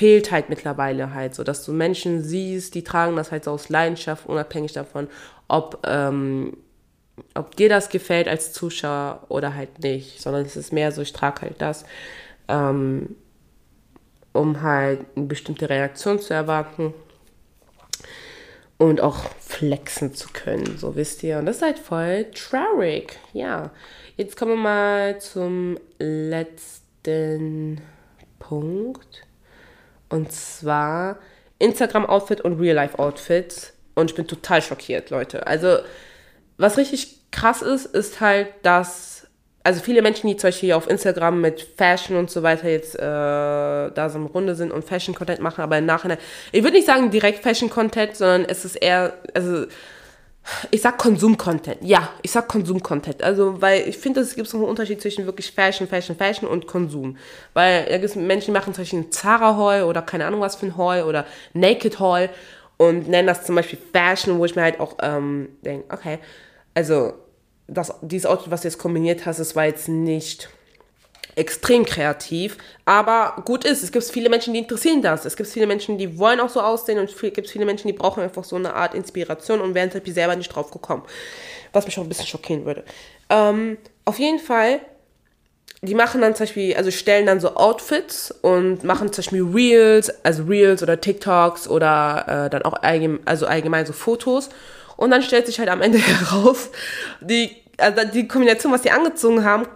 [0.00, 3.68] fehlt halt mittlerweile halt so, dass du Menschen siehst, die tragen das halt so aus
[3.68, 5.08] Leidenschaft, unabhängig davon,
[5.46, 6.56] ob, ähm,
[7.34, 11.12] ob dir das gefällt als Zuschauer oder halt nicht, sondern es ist mehr so, ich
[11.12, 11.84] trage halt das,
[12.48, 13.14] ähm,
[14.32, 16.94] um halt eine bestimmte Reaktion zu erwarten
[18.78, 21.36] und auch flexen zu können, so wisst ihr.
[21.40, 23.70] Und das ist halt voll traurig, ja.
[24.16, 27.82] Jetzt kommen wir mal zum letzten
[28.38, 29.26] Punkt.
[30.10, 31.18] Und zwar
[31.58, 33.72] Instagram-Outfit und Real-Life-Outfits.
[33.94, 35.46] Und ich bin total schockiert, Leute.
[35.46, 35.78] Also,
[36.58, 39.26] was richtig krass ist, ist halt, dass,
[39.62, 43.00] also viele Menschen, die zum Beispiel auf Instagram mit Fashion und so weiter jetzt äh,
[43.00, 46.18] da so im Runde sind und Fashion-Content machen, aber im Nachhinein,
[46.52, 49.66] ich würde nicht sagen direkt Fashion-Content, sondern es ist eher, also
[50.70, 51.78] ich sag Konsum-Content.
[51.82, 53.22] Ja, ich sag Konsum-Content.
[53.22, 56.66] Also, weil ich finde, es gibt so einen Unterschied zwischen wirklich Fashion, Fashion, Fashion und
[56.66, 57.16] Konsum.
[57.54, 60.76] Weil ja, Menschen die machen zum Beispiel ein Zara-Haul oder keine Ahnung was für ein
[60.76, 62.30] Haul oder Naked-Haul
[62.76, 66.18] und nennen das zum Beispiel Fashion, wo ich mir halt auch ähm, denke, okay,
[66.74, 67.12] also
[67.66, 70.48] das, dieses Outfit, was du jetzt kombiniert hast, das war jetzt nicht
[71.40, 75.24] extrem kreativ, aber gut ist, es gibt viele Menschen, die interessieren das.
[75.24, 77.92] Es gibt viele Menschen, die wollen auch so aussehen und es gibt viele Menschen, die
[77.92, 81.02] brauchen einfach so eine Art Inspiration und wären halt selber nicht drauf gekommen.
[81.72, 82.84] Was mich auch ein bisschen schockieren würde.
[83.30, 84.80] Ähm, auf jeden Fall,
[85.82, 90.12] die machen dann zum Beispiel, also stellen dann so Outfits und machen zum Beispiel Reels,
[90.24, 94.50] also Reels oder TikToks oder äh, dann auch allgemein, also allgemein so Fotos.
[94.96, 96.70] Und dann stellt sich halt am Ende heraus,
[97.20, 99.66] die, also die Kombination, was die angezogen haben,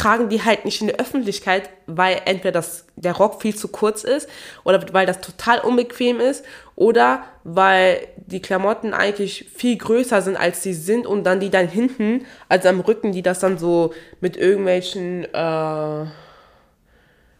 [0.00, 4.02] tragen die halt nicht in der Öffentlichkeit, weil entweder das, der Rock viel zu kurz
[4.02, 4.30] ist
[4.64, 6.42] oder weil das total unbequem ist
[6.74, 11.68] oder weil die Klamotten eigentlich viel größer sind, als sie sind und dann die dann
[11.68, 16.06] hinten, also am Rücken, die das dann so mit irgendwelchen, äh,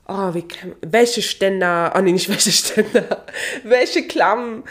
[0.06, 0.44] oh, wie
[0.82, 3.24] welche Ständer, oh nee, nicht welche Ständer,
[3.64, 4.64] welche Klammen,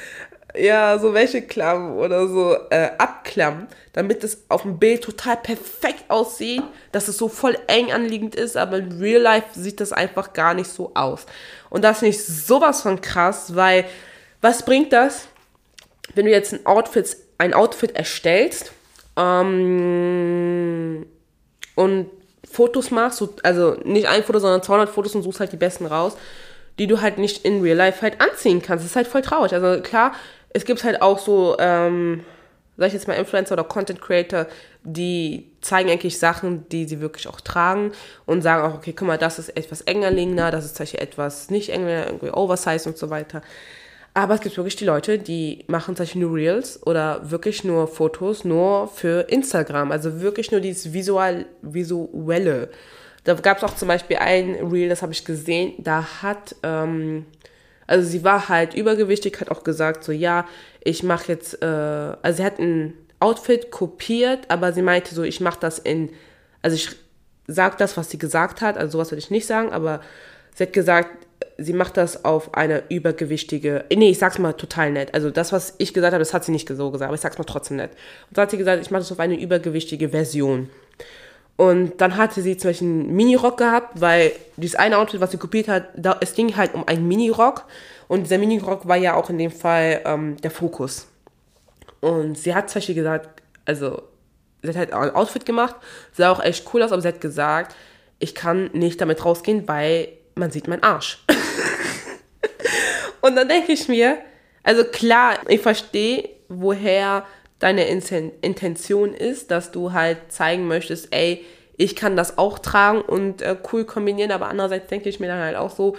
[0.55, 6.05] ja, so welche Klammen oder so äh, abklammen, damit es auf dem Bild total perfekt
[6.09, 10.33] aussieht, dass es so voll eng anliegend ist, aber in Real Life sieht das einfach
[10.33, 11.25] gar nicht so aus.
[11.69, 13.85] Und das finde ich sowas von krass, weil
[14.41, 15.27] was bringt das,
[16.15, 18.71] wenn du jetzt ein Outfit, ein Outfit erstellst
[19.17, 21.05] ähm,
[21.75, 22.09] und
[22.51, 26.17] Fotos machst, also nicht ein Foto, sondern 200 Fotos und suchst halt die besten raus,
[26.79, 28.83] die du halt nicht in Real Life halt anziehen kannst.
[28.83, 29.53] Das ist halt voll traurig.
[29.53, 30.13] Also klar,
[30.51, 32.23] es gibt halt auch so, ähm,
[32.77, 34.47] sag ich jetzt mal, Influencer oder Content Creator,
[34.83, 37.91] die zeigen eigentlich Sachen, die sie wirklich auch tragen
[38.25, 41.01] und sagen auch, okay, guck mal, das ist etwas enger liegender, das ist zum Beispiel
[41.01, 43.41] etwas nicht enger, irgendwie Oversize und so weiter.
[44.13, 47.87] Aber es gibt wirklich die Leute, die machen zum Beispiel nur Reels oder wirklich nur
[47.87, 49.91] Fotos nur für Instagram.
[49.91, 52.69] Also wirklich nur dieses Visual, Visuelle.
[53.23, 57.25] Da gab es auch zum Beispiel ein Reel, das habe ich gesehen, da hat ähm,
[57.89, 60.45] also sie war halt übergewichtig, hat auch gesagt, so ja,
[60.83, 65.41] ich mache jetzt, äh, also sie hat ein Outfit kopiert, aber sie meinte so, ich
[65.41, 66.11] mache das in,
[66.61, 66.89] also ich
[67.47, 70.01] sag das, was sie gesagt hat, also sowas würde ich nicht sagen, aber
[70.53, 71.25] sie hat gesagt,
[71.57, 75.15] sie macht das auf eine übergewichtige, nee, ich sag's mal total nett.
[75.15, 77.39] Also das, was ich gesagt habe, das hat sie nicht so gesagt, aber ich sag's
[77.39, 77.91] mal trotzdem nett.
[78.29, 80.69] Und so hat sie gesagt, ich mache das auf eine übergewichtige Version.
[81.59, 85.37] Und dann hatte sie zum Beispiel einen Minirock gehabt, weil dieses eine Outfit, was sie
[85.37, 87.65] kopiert hat, da, es ging halt um einen Minirock.
[88.07, 91.07] Und dieser Minirock war ja auch in dem Fall ähm, der Fokus.
[91.99, 94.03] Und sie hat zum Beispiel gesagt, also
[94.61, 95.75] sie hat halt ein Outfit gemacht,
[96.13, 97.75] sah auch echt cool aus, aber sie hat gesagt,
[98.19, 101.25] ich kann nicht damit rausgehen, weil man sieht meinen Arsch.
[103.21, 104.17] und dann denke ich mir,
[104.63, 107.25] also klar, ich verstehe, woher
[107.59, 111.45] deine Intention ist, dass du halt zeigen möchtest, ey,
[111.77, 115.39] ich kann das auch tragen und äh, cool kombinieren, aber andererseits denke ich mir dann
[115.39, 115.95] halt auch so,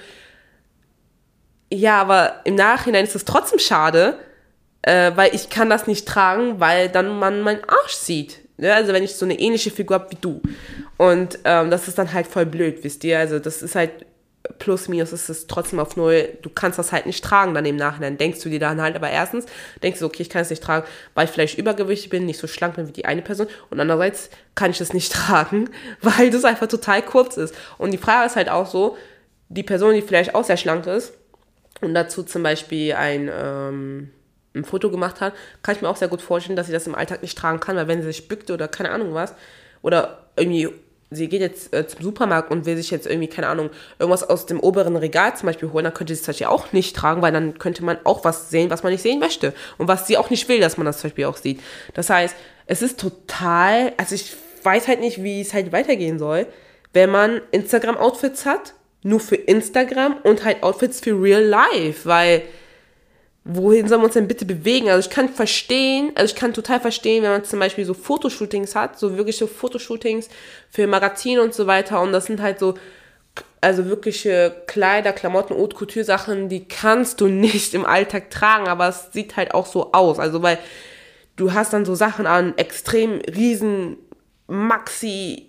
[1.72, 4.18] ja, aber im Nachhinein ist es trotzdem schade,
[4.82, 8.40] äh, weil ich kann das nicht tragen, weil dann man meinen Arsch sieht.
[8.58, 10.42] Ja, also wenn ich so eine ähnliche Figur habe wie du.
[10.98, 13.18] Und ähm, das ist dann halt voll blöd, wisst ihr?
[13.18, 14.04] Also das ist halt
[14.58, 17.76] plus minus ist es trotzdem auf null, du kannst das halt nicht tragen dann im
[17.76, 18.16] Nachhinein.
[18.16, 19.46] Denkst du dir dann halt, aber erstens
[19.82, 22.46] denkst du, okay, ich kann es nicht tragen, weil ich vielleicht übergewichtig bin, nicht so
[22.46, 25.68] schlank bin wie die eine Person und andererseits kann ich es nicht tragen,
[26.00, 27.54] weil das einfach total kurz ist.
[27.78, 28.96] Und die Frage ist halt auch so,
[29.48, 31.12] die Person, die vielleicht auch sehr schlank ist
[31.80, 34.10] und dazu zum Beispiel ein, ähm,
[34.54, 36.94] ein Foto gemacht hat, kann ich mir auch sehr gut vorstellen, dass sie das im
[36.94, 39.34] Alltag nicht tragen kann, weil wenn sie sich bückt oder keine Ahnung was,
[39.82, 40.68] oder irgendwie,
[41.10, 44.46] sie geht jetzt äh, zum Supermarkt und will sich jetzt irgendwie, keine Ahnung, irgendwas aus
[44.46, 47.32] dem oberen Regal zum Beispiel holen, dann könnte sie es zum auch nicht tragen, weil
[47.32, 49.52] dann könnte man auch was sehen, was man nicht sehen möchte.
[49.78, 51.60] Und was sie auch nicht will, dass man das zum Beispiel auch sieht.
[51.94, 56.46] Das heißt, es ist total, also ich weiß halt nicht, wie es halt weitergehen soll,
[56.92, 62.42] wenn man Instagram-Outfits hat, nur für Instagram und halt Outfits für Real Life, weil
[63.54, 64.88] wohin sollen wir uns denn bitte bewegen?
[64.88, 68.74] Also ich kann verstehen, also ich kann total verstehen, wenn man zum Beispiel so Fotoshootings
[68.74, 70.28] hat, so wirkliche Fotoshootings
[70.70, 72.74] für Magazine und so weiter und das sind halt so,
[73.60, 78.88] also wirkliche Kleider, Klamotten, Haute Couture Sachen, die kannst du nicht im Alltag tragen, aber
[78.88, 80.58] es sieht halt auch so aus, also weil
[81.36, 83.96] du hast dann so Sachen an, extrem riesen
[84.46, 85.46] Maxi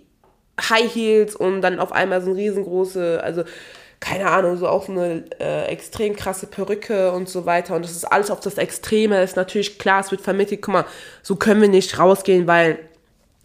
[0.60, 3.44] High Heels und dann auf einmal so ein riesengroße, also
[4.02, 7.76] keine Ahnung, so auch eine äh, extrem krasse Perücke und so weiter.
[7.76, 9.22] Und das ist alles auf das Extreme.
[9.22, 10.84] Ist natürlich klar, es wird vermittelt, guck mal,
[11.22, 12.80] so können wir nicht rausgehen, weil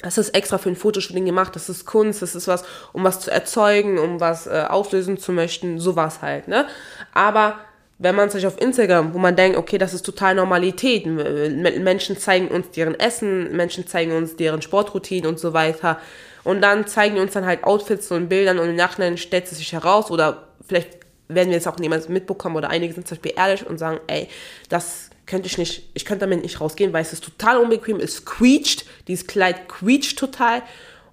[0.02, 3.20] das ist extra für ein Fotoshooting gemacht, das ist Kunst, das ist was, um was
[3.20, 6.68] zu erzeugen, um was äh, auslösen zu möchten, sowas halt, ne?
[7.14, 7.56] Aber
[8.00, 12.50] wenn man sich auf Instagram, wo man denkt, okay, das ist total Normalität, Menschen zeigen
[12.50, 16.00] uns deren Essen, Menschen zeigen uns deren Sportroutinen und so weiter,
[16.44, 19.58] und dann zeigen die uns dann halt Outfits und Bildern und im Nachhinein stellt es
[19.58, 23.34] sich heraus oder vielleicht werden wir es auch niemals mitbekommen oder einige sind zum Beispiel
[23.36, 24.28] ehrlich und sagen, ey,
[24.70, 28.26] das könnte ich nicht, ich könnte damit nicht rausgehen, weil es ist total unbequem, es
[28.26, 30.62] quietscht, dieses Kleid quietscht total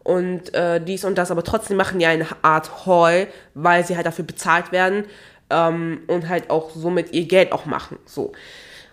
[0.04, 4.06] und äh, dies und das, aber trotzdem machen die eine Art Haul, weil sie halt
[4.06, 5.04] dafür bezahlt werden
[5.50, 8.32] ähm, und halt auch somit ihr Geld auch machen, so.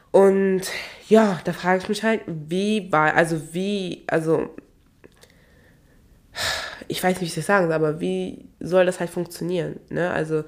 [0.10, 0.64] Und
[1.08, 4.50] ja, da frage ich mich halt, wie war, also wie, also
[6.88, 9.80] ich weiß nicht, wie ich das sagen soll, aber wie soll das halt funktionieren?
[9.90, 10.12] Ne?
[10.12, 10.44] Also,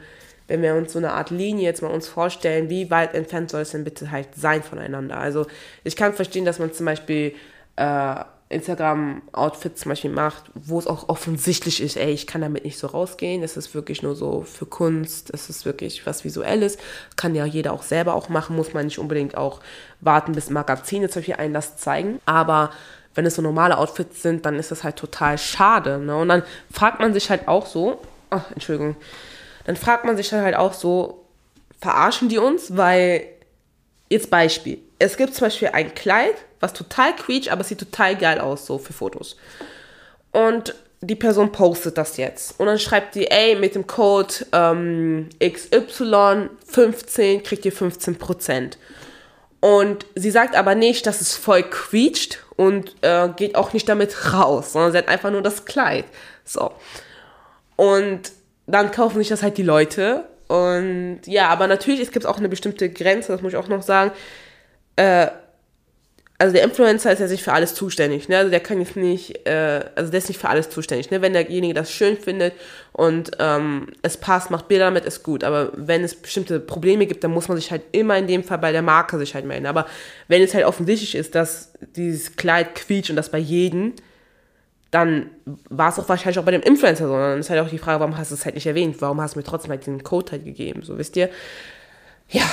[0.48, 3.62] wenn wir uns so eine Art Linie jetzt mal uns vorstellen, wie weit entfernt soll
[3.62, 5.18] es denn bitte halt sein voneinander?
[5.18, 5.46] Also,
[5.84, 7.34] ich kann verstehen, dass man zum Beispiel
[7.76, 8.16] äh,
[8.54, 12.88] Instagram-Outfits zum Beispiel macht, wo es auch offensichtlich ist, ey, ich kann damit nicht so
[12.88, 16.78] rausgehen, das ist wirklich nur so für Kunst, das ist wirklich was Visuelles,
[17.16, 19.60] kann ja jeder auch selber auch machen, muss man nicht unbedingt auch
[20.02, 22.72] warten, bis Magazine zum Beispiel einen das zeigen, aber
[23.16, 26.00] wenn es so normale Outfits sind, dann ist das halt total schade.
[26.00, 26.16] Ne?
[26.16, 28.96] Und dann fragt man sich halt auch so, ach, Entschuldigung,
[29.66, 31.26] dann fragt man sich halt auch so,
[31.80, 32.76] verarschen die uns?
[32.76, 33.26] Weil,
[34.10, 38.16] jetzt Beispiel, es gibt zum Beispiel ein Kleid, was total quietscht, aber es sieht total
[38.16, 39.38] geil aus, so für Fotos.
[40.32, 42.60] Und die Person postet das jetzt.
[42.60, 48.78] Und dann schreibt die, ey, mit dem Code ähm, XY15 kriegt ihr 15%.
[49.64, 54.34] Und sie sagt aber nicht, dass es voll quietscht und äh, geht auch nicht damit
[54.34, 56.04] raus, sondern sie hat einfach nur das Kleid.
[56.44, 56.74] So.
[57.78, 58.34] Und
[58.68, 60.26] dann kaufen sich das halt die Leute.
[60.50, 63.84] Und ja, aber natürlich, es gibt auch eine bestimmte Grenze, das muss ich auch noch
[63.84, 64.12] sagen.
[64.98, 65.28] Äh,
[66.40, 68.38] also der Influencer ist ja nicht für alles zuständig, ne?
[68.38, 71.22] Also der kann jetzt nicht, äh, also der ist nicht für alles zuständig, ne?
[71.22, 72.54] Wenn derjenige das schön findet
[72.92, 75.44] und ähm, es passt, macht Bilder damit, ist gut.
[75.44, 78.58] Aber wenn es bestimmte Probleme gibt, dann muss man sich halt immer in dem Fall
[78.58, 79.68] bei der Marke sich halt melden.
[79.68, 79.86] Aber
[80.28, 83.94] wenn es halt offensichtlich ist, dass dieses Kleid quietscht und das bei jedem,
[84.90, 85.30] dann
[85.70, 87.14] war es auch wahrscheinlich auch bei dem Influencer so.
[87.14, 88.98] Dann ist halt auch die Frage, warum hast du es halt nicht erwähnt?
[89.00, 90.82] Warum hast du mir trotzdem halt den Code halt gegeben?
[90.84, 91.30] So, wisst ihr?
[92.30, 92.44] Ja,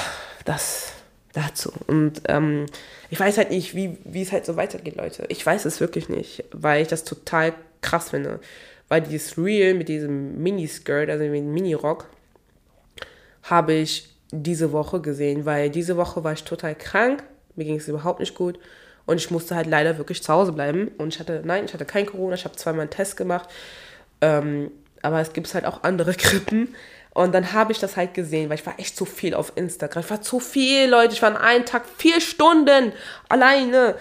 [0.44, 0.92] das
[1.32, 1.72] dazu.
[1.86, 2.66] Und ähm,
[3.10, 5.24] ich weiß halt nicht, wie, wie es halt so weitergeht, Leute.
[5.28, 8.40] Ich weiß es wirklich nicht, weil ich das total krass finde.
[8.88, 12.08] Weil dieses Reel mit diesem Miniskirt, also mit dem Mini-Rock,
[13.42, 17.22] habe ich diese Woche gesehen, weil diese Woche war ich total krank,
[17.56, 18.58] mir ging es überhaupt nicht gut
[19.06, 21.84] und ich musste halt leider wirklich zu Hause bleiben und ich hatte, nein, ich hatte
[21.84, 23.48] kein Corona, ich habe zweimal einen Test gemacht,
[24.20, 24.70] ähm,
[25.02, 26.74] aber es gibt halt auch andere Grippen
[27.20, 30.02] und dann habe ich das halt gesehen, weil ich war echt zu viel auf Instagram.
[30.02, 31.12] Ich war zu viel, Leute.
[31.12, 32.92] Ich war an einem Tag vier Stunden
[33.28, 33.96] alleine.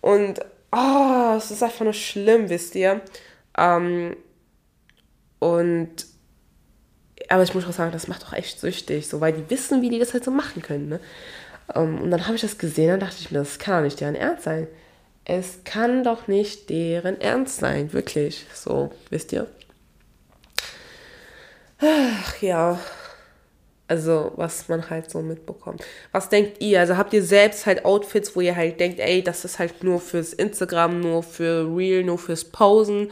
[0.00, 0.40] Und
[0.72, 3.02] oh, es ist einfach nur schlimm, wisst ihr.
[3.58, 4.16] Ähm,
[5.38, 6.06] und
[7.28, 9.90] aber ich muss auch sagen, das macht doch echt süchtig, so, weil die wissen, wie
[9.90, 10.88] die das halt so machen können.
[10.88, 11.00] Ne?
[11.74, 14.00] Um, und dann habe ich das gesehen, und dachte ich mir, das kann doch nicht
[14.00, 14.66] deren Ernst sein.
[15.24, 18.46] Es kann doch nicht deren Ernst sein, wirklich.
[18.54, 19.46] So, wisst ihr?
[21.82, 22.78] Ach ja.
[23.88, 25.84] Also, was man halt so mitbekommt.
[26.12, 26.80] Was denkt ihr?
[26.80, 30.00] Also, habt ihr selbst halt Outfits, wo ihr halt denkt, ey, das ist halt nur
[30.00, 33.10] fürs Instagram, nur für Real, nur fürs Posen?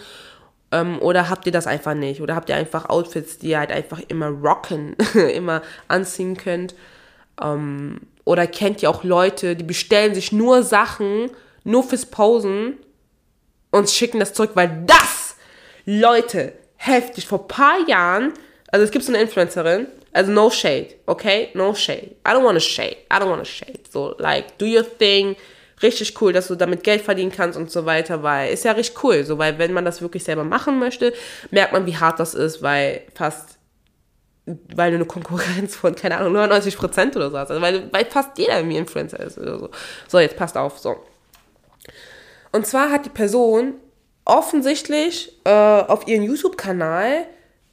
[0.72, 2.20] Ähm, oder habt ihr das einfach nicht?
[2.20, 4.94] Oder habt ihr einfach Outfits, die ihr halt einfach immer rocken,
[5.34, 6.74] immer anziehen könnt?
[7.42, 11.30] Ähm, oder kennt ihr auch Leute, die bestellen sich nur Sachen,
[11.64, 12.78] nur fürs Posen
[13.70, 15.36] und schicken das zurück, weil das,
[15.84, 18.32] Leute, heftig, vor ein paar Jahren
[18.72, 21.50] also es gibt so eine Influencerin, Also no shade, okay?
[21.54, 22.16] No shade.
[22.26, 22.96] I don't want to shade.
[23.12, 23.80] I don't want to shade.
[23.90, 25.36] So, like, do your thing.
[25.82, 29.02] Richtig cool, dass du damit Geld verdienen kannst und so weiter, weil ist ja richtig
[29.02, 29.24] cool.
[29.24, 31.14] So, weil wenn man das wirklich selber machen möchte,
[31.50, 33.58] merkt man, wie hart das ist, weil fast
[34.74, 37.50] weil du eine Konkurrenz von, keine Ahnung, 99 Prozent oder so hast.
[37.50, 39.70] Also weil, weil fast jeder irgendwie Influencer ist oder so.
[40.08, 40.96] So, jetzt passt auf, so.
[42.50, 43.74] Und zwar hat die Person
[44.24, 47.26] offensichtlich äh, auf ihren YouTube-Kanal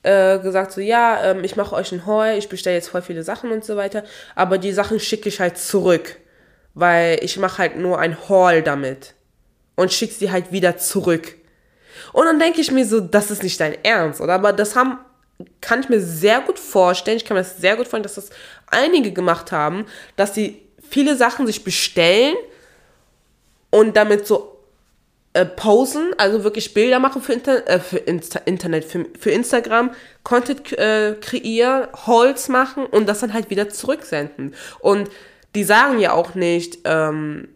[0.03, 3.23] äh, gesagt so, ja, ähm, ich mache euch ein Haul, ich bestelle jetzt voll viele
[3.23, 4.03] Sachen und so weiter,
[4.35, 6.17] aber die Sachen schicke ich halt zurück,
[6.73, 9.15] weil ich mache halt nur ein Haul damit
[9.75, 11.35] und schicke sie halt wieder zurück.
[12.13, 14.33] Und dann denke ich mir so, das ist nicht dein Ernst, oder?
[14.33, 14.99] Aber das haben,
[15.61, 18.29] kann ich mir sehr gut vorstellen, ich kann mir das sehr gut vorstellen, dass das
[18.67, 19.85] einige gemacht haben,
[20.15, 22.35] dass sie viele Sachen sich bestellen
[23.69, 24.56] und damit so
[25.37, 29.91] äh, posen, also wirklich Bilder machen für, Inter äh, für Insta Internet, für, für, Instagram,
[30.23, 34.55] Content äh, kreieren, Holz machen und das dann halt wieder zurücksenden.
[34.79, 35.09] Und
[35.53, 37.49] die sagen ja auch nicht, ähm,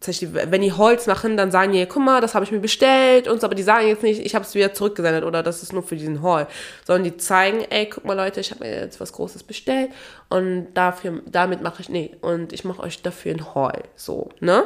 [0.00, 3.40] wenn die Holz machen, dann sagen die, guck mal, das habe ich mir bestellt und
[3.40, 5.82] so, aber die sagen jetzt nicht, ich habe es wieder zurückgesendet oder das ist nur
[5.82, 6.46] für diesen Haul,
[6.86, 9.90] sondern die zeigen, ey, guck mal Leute, ich habe mir jetzt was Großes bestellt
[10.30, 14.64] und dafür, damit mache ich, nee, und ich mache euch dafür ein Haul, so, ne?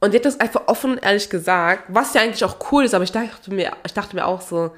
[0.00, 2.94] Und die hat das einfach offen und ehrlich gesagt, was ja eigentlich auch cool ist,
[2.94, 4.70] aber ich dachte mir, ich dachte mir auch so,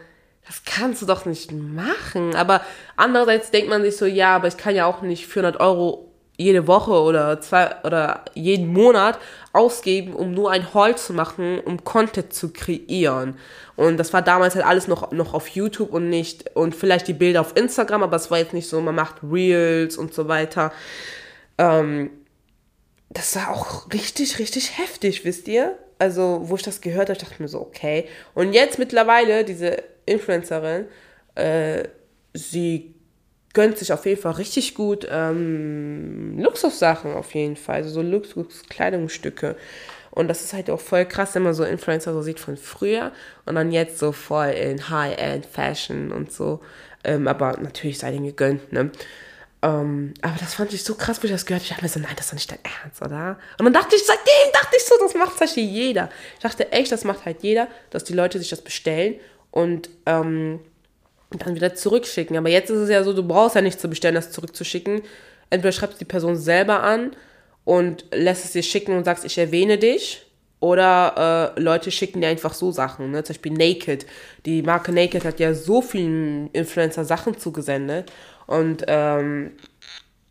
[0.46, 2.34] das kannst du doch nicht machen.
[2.34, 2.62] Aber
[2.96, 6.10] andererseits denkt man sich so, ja, aber ich kann ja auch nicht 400 Euro
[6.40, 9.18] jede Woche oder zwei oder jeden Monat
[9.52, 13.36] ausgeben, um nur ein Haul zu machen, um Content zu kreieren.
[13.76, 17.12] Und das war damals halt alles noch, noch auf YouTube und nicht, und vielleicht die
[17.12, 20.72] Bilder auf Instagram, aber es war jetzt nicht so, man macht Reels und so weiter.
[21.58, 22.10] Ähm,
[23.10, 25.76] das war auch richtig, richtig heftig, wisst ihr?
[25.98, 28.06] Also, wo ich das gehört habe, dachte ich mir so, okay.
[28.34, 30.86] Und jetzt mittlerweile, diese Influencerin,
[31.34, 31.84] äh,
[32.32, 32.94] sie
[33.52, 39.56] gönnt sich auf jeden Fall richtig gut ähm, Luxussachen auf jeden Fall, also so Luxuskleidungsstücke.
[40.12, 43.12] Und das ist halt auch voll krass, wenn man so Influencer so sieht von früher
[43.44, 46.60] und dann jetzt so voll in High-End Fashion und so.
[47.04, 48.90] Ähm, aber natürlich sei denen gegönnt, ne?
[49.62, 51.64] Ähm, aber das fand ich so krass, wo ich das gehört habe.
[51.64, 53.38] Ich dachte mir so, nein, das ist doch nicht dein Ernst, oder?
[53.58, 56.08] Und dann dachte ich, seitdem dachte ich so, das macht halt jeder.
[56.34, 59.16] Ich dachte echt, das macht halt jeder, dass die Leute sich das bestellen
[59.50, 60.60] und ähm,
[61.30, 62.36] dann wieder zurückschicken.
[62.36, 65.02] Aber jetzt ist es ja so, du brauchst ja nicht zu bestellen, das zurückzuschicken.
[65.50, 67.12] Entweder schreibst du die Person selber an
[67.64, 70.26] und lässt es dir schicken und sagst, ich erwähne dich.
[70.60, 73.24] Oder äh, Leute schicken dir einfach so Sachen, ne?
[73.24, 74.04] Zum Beispiel Naked.
[74.44, 78.12] Die Marke Naked hat ja so vielen Influencer Sachen zugesendet.
[78.50, 79.52] Und ähm,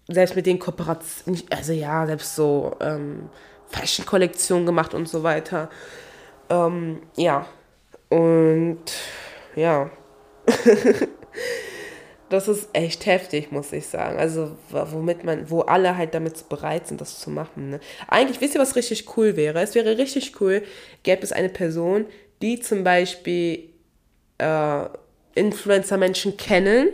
[0.09, 3.29] selbst mit den Kooperationen, also ja, selbst so ähm,
[3.67, 5.69] Fashion-Kollektionen gemacht und so weiter.
[6.49, 7.47] Ähm, ja.
[8.09, 8.83] Und
[9.55, 9.89] ja.
[12.29, 14.19] das ist echt heftig, muss ich sagen.
[14.19, 17.69] Also, womit man, wo alle halt damit bereit sind, das zu machen.
[17.69, 17.79] Ne?
[18.09, 19.61] Eigentlich, wisst ihr, was richtig cool wäre?
[19.61, 20.61] Es wäre richtig cool,
[21.03, 22.05] gäbe es eine Person,
[22.41, 23.69] die zum Beispiel
[24.39, 24.85] äh,
[25.35, 26.89] Influencer-Menschen kennen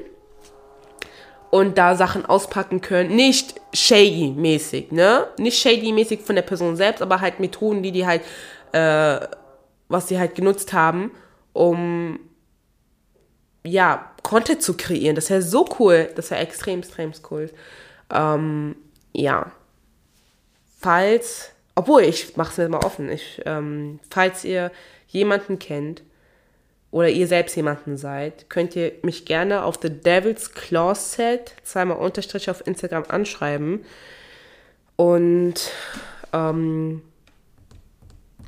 [1.55, 3.15] und da Sachen auspacken können.
[3.15, 5.27] Nicht shady-mäßig, ne?
[5.39, 8.23] Nicht shady-mäßig von der Person selbst, aber halt Methoden, die die halt,
[8.73, 9.25] äh,
[9.87, 11.11] was sie halt genutzt haben,
[11.53, 12.19] um,
[13.63, 15.15] ja, Content zu kreieren.
[15.15, 16.09] Das wäre so cool.
[16.17, 17.49] Das wäre extrem, extrem cool.
[18.13, 18.75] Ähm,
[19.13, 19.49] ja.
[20.81, 23.09] Falls, obwohl, ich mach's mir mal offen.
[23.09, 24.73] Ich, ähm, falls ihr
[25.07, 26.03] jemanden kennt,
[26.95, 32.49] oder ihr selbst jemanden seid, könnt ihr mich gerne auf The Devil's Closet, zweimal Unterstrich
[32.49, 33.83] auf Instagram anschreiben.
[34.95, 35.55] Und
[36.31, 37.01] ähm,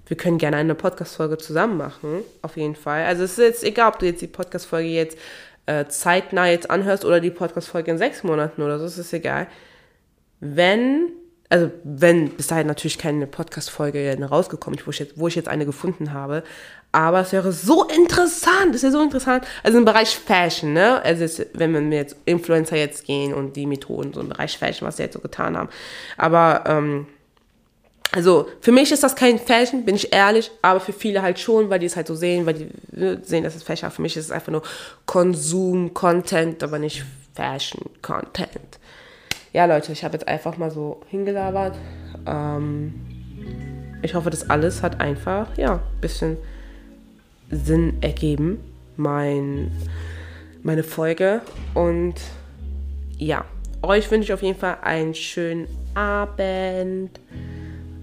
[0.06, 3.04] wir können gerne eine Podcast-Folge zusammen machen, auf jeden Fall.
[3.04, 5.18] Also es ist jetzt egal, ob du jetzt die Podcast-Folge jetzt
[5.66, 9.48] äh, zeitnah jetzt anhörst oder die Podcast-Folge in sechs Monaten oder so, es ist egal.
[10.40, 11.10] Wenn
[11.50, 15.48] also wenn bis dahin natürlich keine Podcast-Folge rausgekommen ist, wo ich, jetzt, wo ich jetzt
[15.48, 16.44] eine gefunden habe,
[16.92, 21.24] aber es wäre so interessant, es wäre so interessant, also im Bereich Fashion, ne, also
[21.24, 24.98] jetzt, wenn wir jetzt Influencer jetzt gehen und die Methoden, so im Bereich Fashion, was
[24.98, 25.70] sie jetzt so getan haben,
[26.18, 27.08] aber, ähm,
[28.14, 31.70] also für mich ist das kein Fashion, bin ich ehrlich, aber für viele halt schon,
[31.70, 33.92] weil die es halt so sehen, weil die ne, sehen, dass es Fashion.
[33.92, 34.62] Für mich ist es einfach nur
[35.06, 37.04] Konsum, Content, aber nicht
[37.36, 38.80] Fashion, Content
[39.58, 41.76] ja, Leute, ich habe jetzt einfach mal so hingelabert.
[42.28, 42.94] Ähm,
[44.04, 46.38] ich hoffe, das alles hat einfach, ja, ein bisschen
[47.50, 48.60] Sinn ergeben,
[48.96, 49.72] mein,
[50.64, 51.42] meine Folge.
[51.74, 52.16] Und
[53.18, 53.46] ja,
[53.82, 57.20] euch wünsche ich auf jeden Fall einen schönen Abend.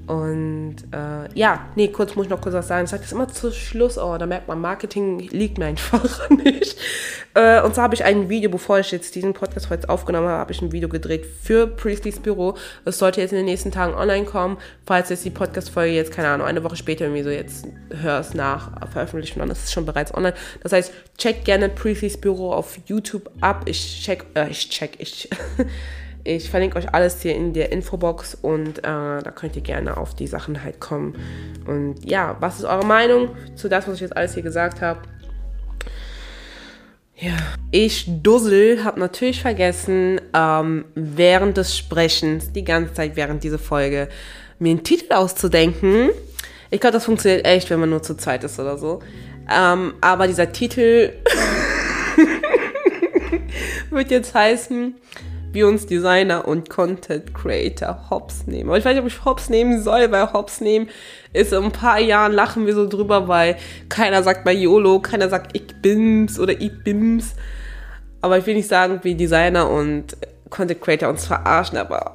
[0.07, 2.85] Und äh, ja, nee, kurz muss ich noch kurz was sagen.
[2.85, 6.77] Ich sage das immer zu Schluss, oh, da merkt man, Marketing liegt mir einfach nicht.
[7.33, 10.39] Äh, und zwar habe ich ein Video, bevor ich jetzt diesen Podcast heute aufgenommen habe,
[10.39, 12.55] habe ich ein Video gedreht für Priestley's Büro.
[12.85, 14.59] Es sollte jetzt in den nächsten Tagen online kommen.
[14.87, 18.73] Falls jetzt die Podcast-Folge jetzt, keine Ahnung, eine Woche später irgendwie so jetzt hörst nach
[18.91, 20.35] Veröffentlichung, dann ist es schon bereits online.
[20.63, 23.63] Das heißt, check gerne Priestley's Büro auf YouTube ab.
[23.65, 25.31] Ich check, äh, ich check, ich.
[26.27, 30.15] Ich verlinke euch alles hier in der Infobox und äh, da könnt ihr gerne auf
[30.15, 31.15] die Sachen halt kommen.
[31.67, 35.03] Und ja, was ist eure Meinung zu das, was ich jetzt alles hier gesagt habe?
[37.17, 37.37] Ja,
[37.71, 44.09] ich Dussel habe natürlich vergessen, ähm, während des Sprechens, die ganze Zeit während dieser Folge,
[44.59, 46.09] mir einen Titel auszudenken.
[46.71, 49.01] Ich glaube, das funktioniert echt, wenn man nur zu zweit ist oder so.
[49.55, 51.13] Ähm, aber dieser Titel
[53.91, 54.95] wird jetzt heißen,
[55.55, 58.69] wie uns Designer und Content Creator Hops nehmen.
[58.69, 60.89] Aber ich weiß nicht, ob ich Hops nehmen soll, weil Hops nehmen
[61.33, 63.57] ist in ein paar Jahren lachen wir so drüber, weil
[63.89, 67.35] keiner sagt bei YOLO, keiner sagt ich bin's oder ich bims.
[68.21, 70.17] Aber ich will nicht sagen, wie Designer und
[70.51, 72.15] Content Creator uns verarschen, aber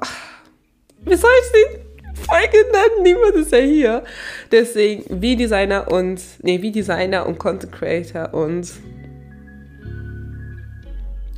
[1.05, 3.03] wie soll ich die Folge nennen?
[3.03, 4.03] Niemand ist ja hier.
[4.51, 8.79] Deswegen, wie Designer und, nee, wie Designer und Content Creator uns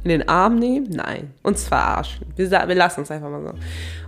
[0.03, 0.89] in den Arm nehmen?
[0.89, 1.33] Nein.
[1.43, 2.25] Uns verarschen.
[2.35, 3.53] Wir, wir lassen uns einfach mal so.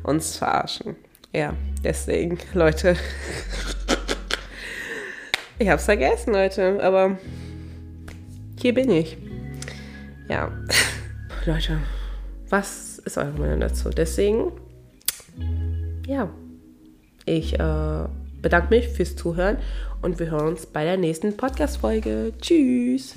[0.10, 0.96] Uns verarschen.
[1.32, 2.96] Ja, deswegen, Leute.
[5.60, 7.18] ich hab's vergessen, Leute, aber
[8.62, 9.18] hier bin ich.
[10.30, 10.52] Ja.
[11.46, 11.80] Leute,
[12.50, 13.90] was ist eure Meinung dazu?
[13.90, 14.52] Deswegen,
[16.08, 16.30] ja.
[17.26, 18.06] Ich äh,
[18.42, 19.58] bedanke mich fürs Zuhören
[20.02, 22.34] und wir hören uns bei der nächsten Podcast-Folge.
[22.40, 23.16] Tschüss!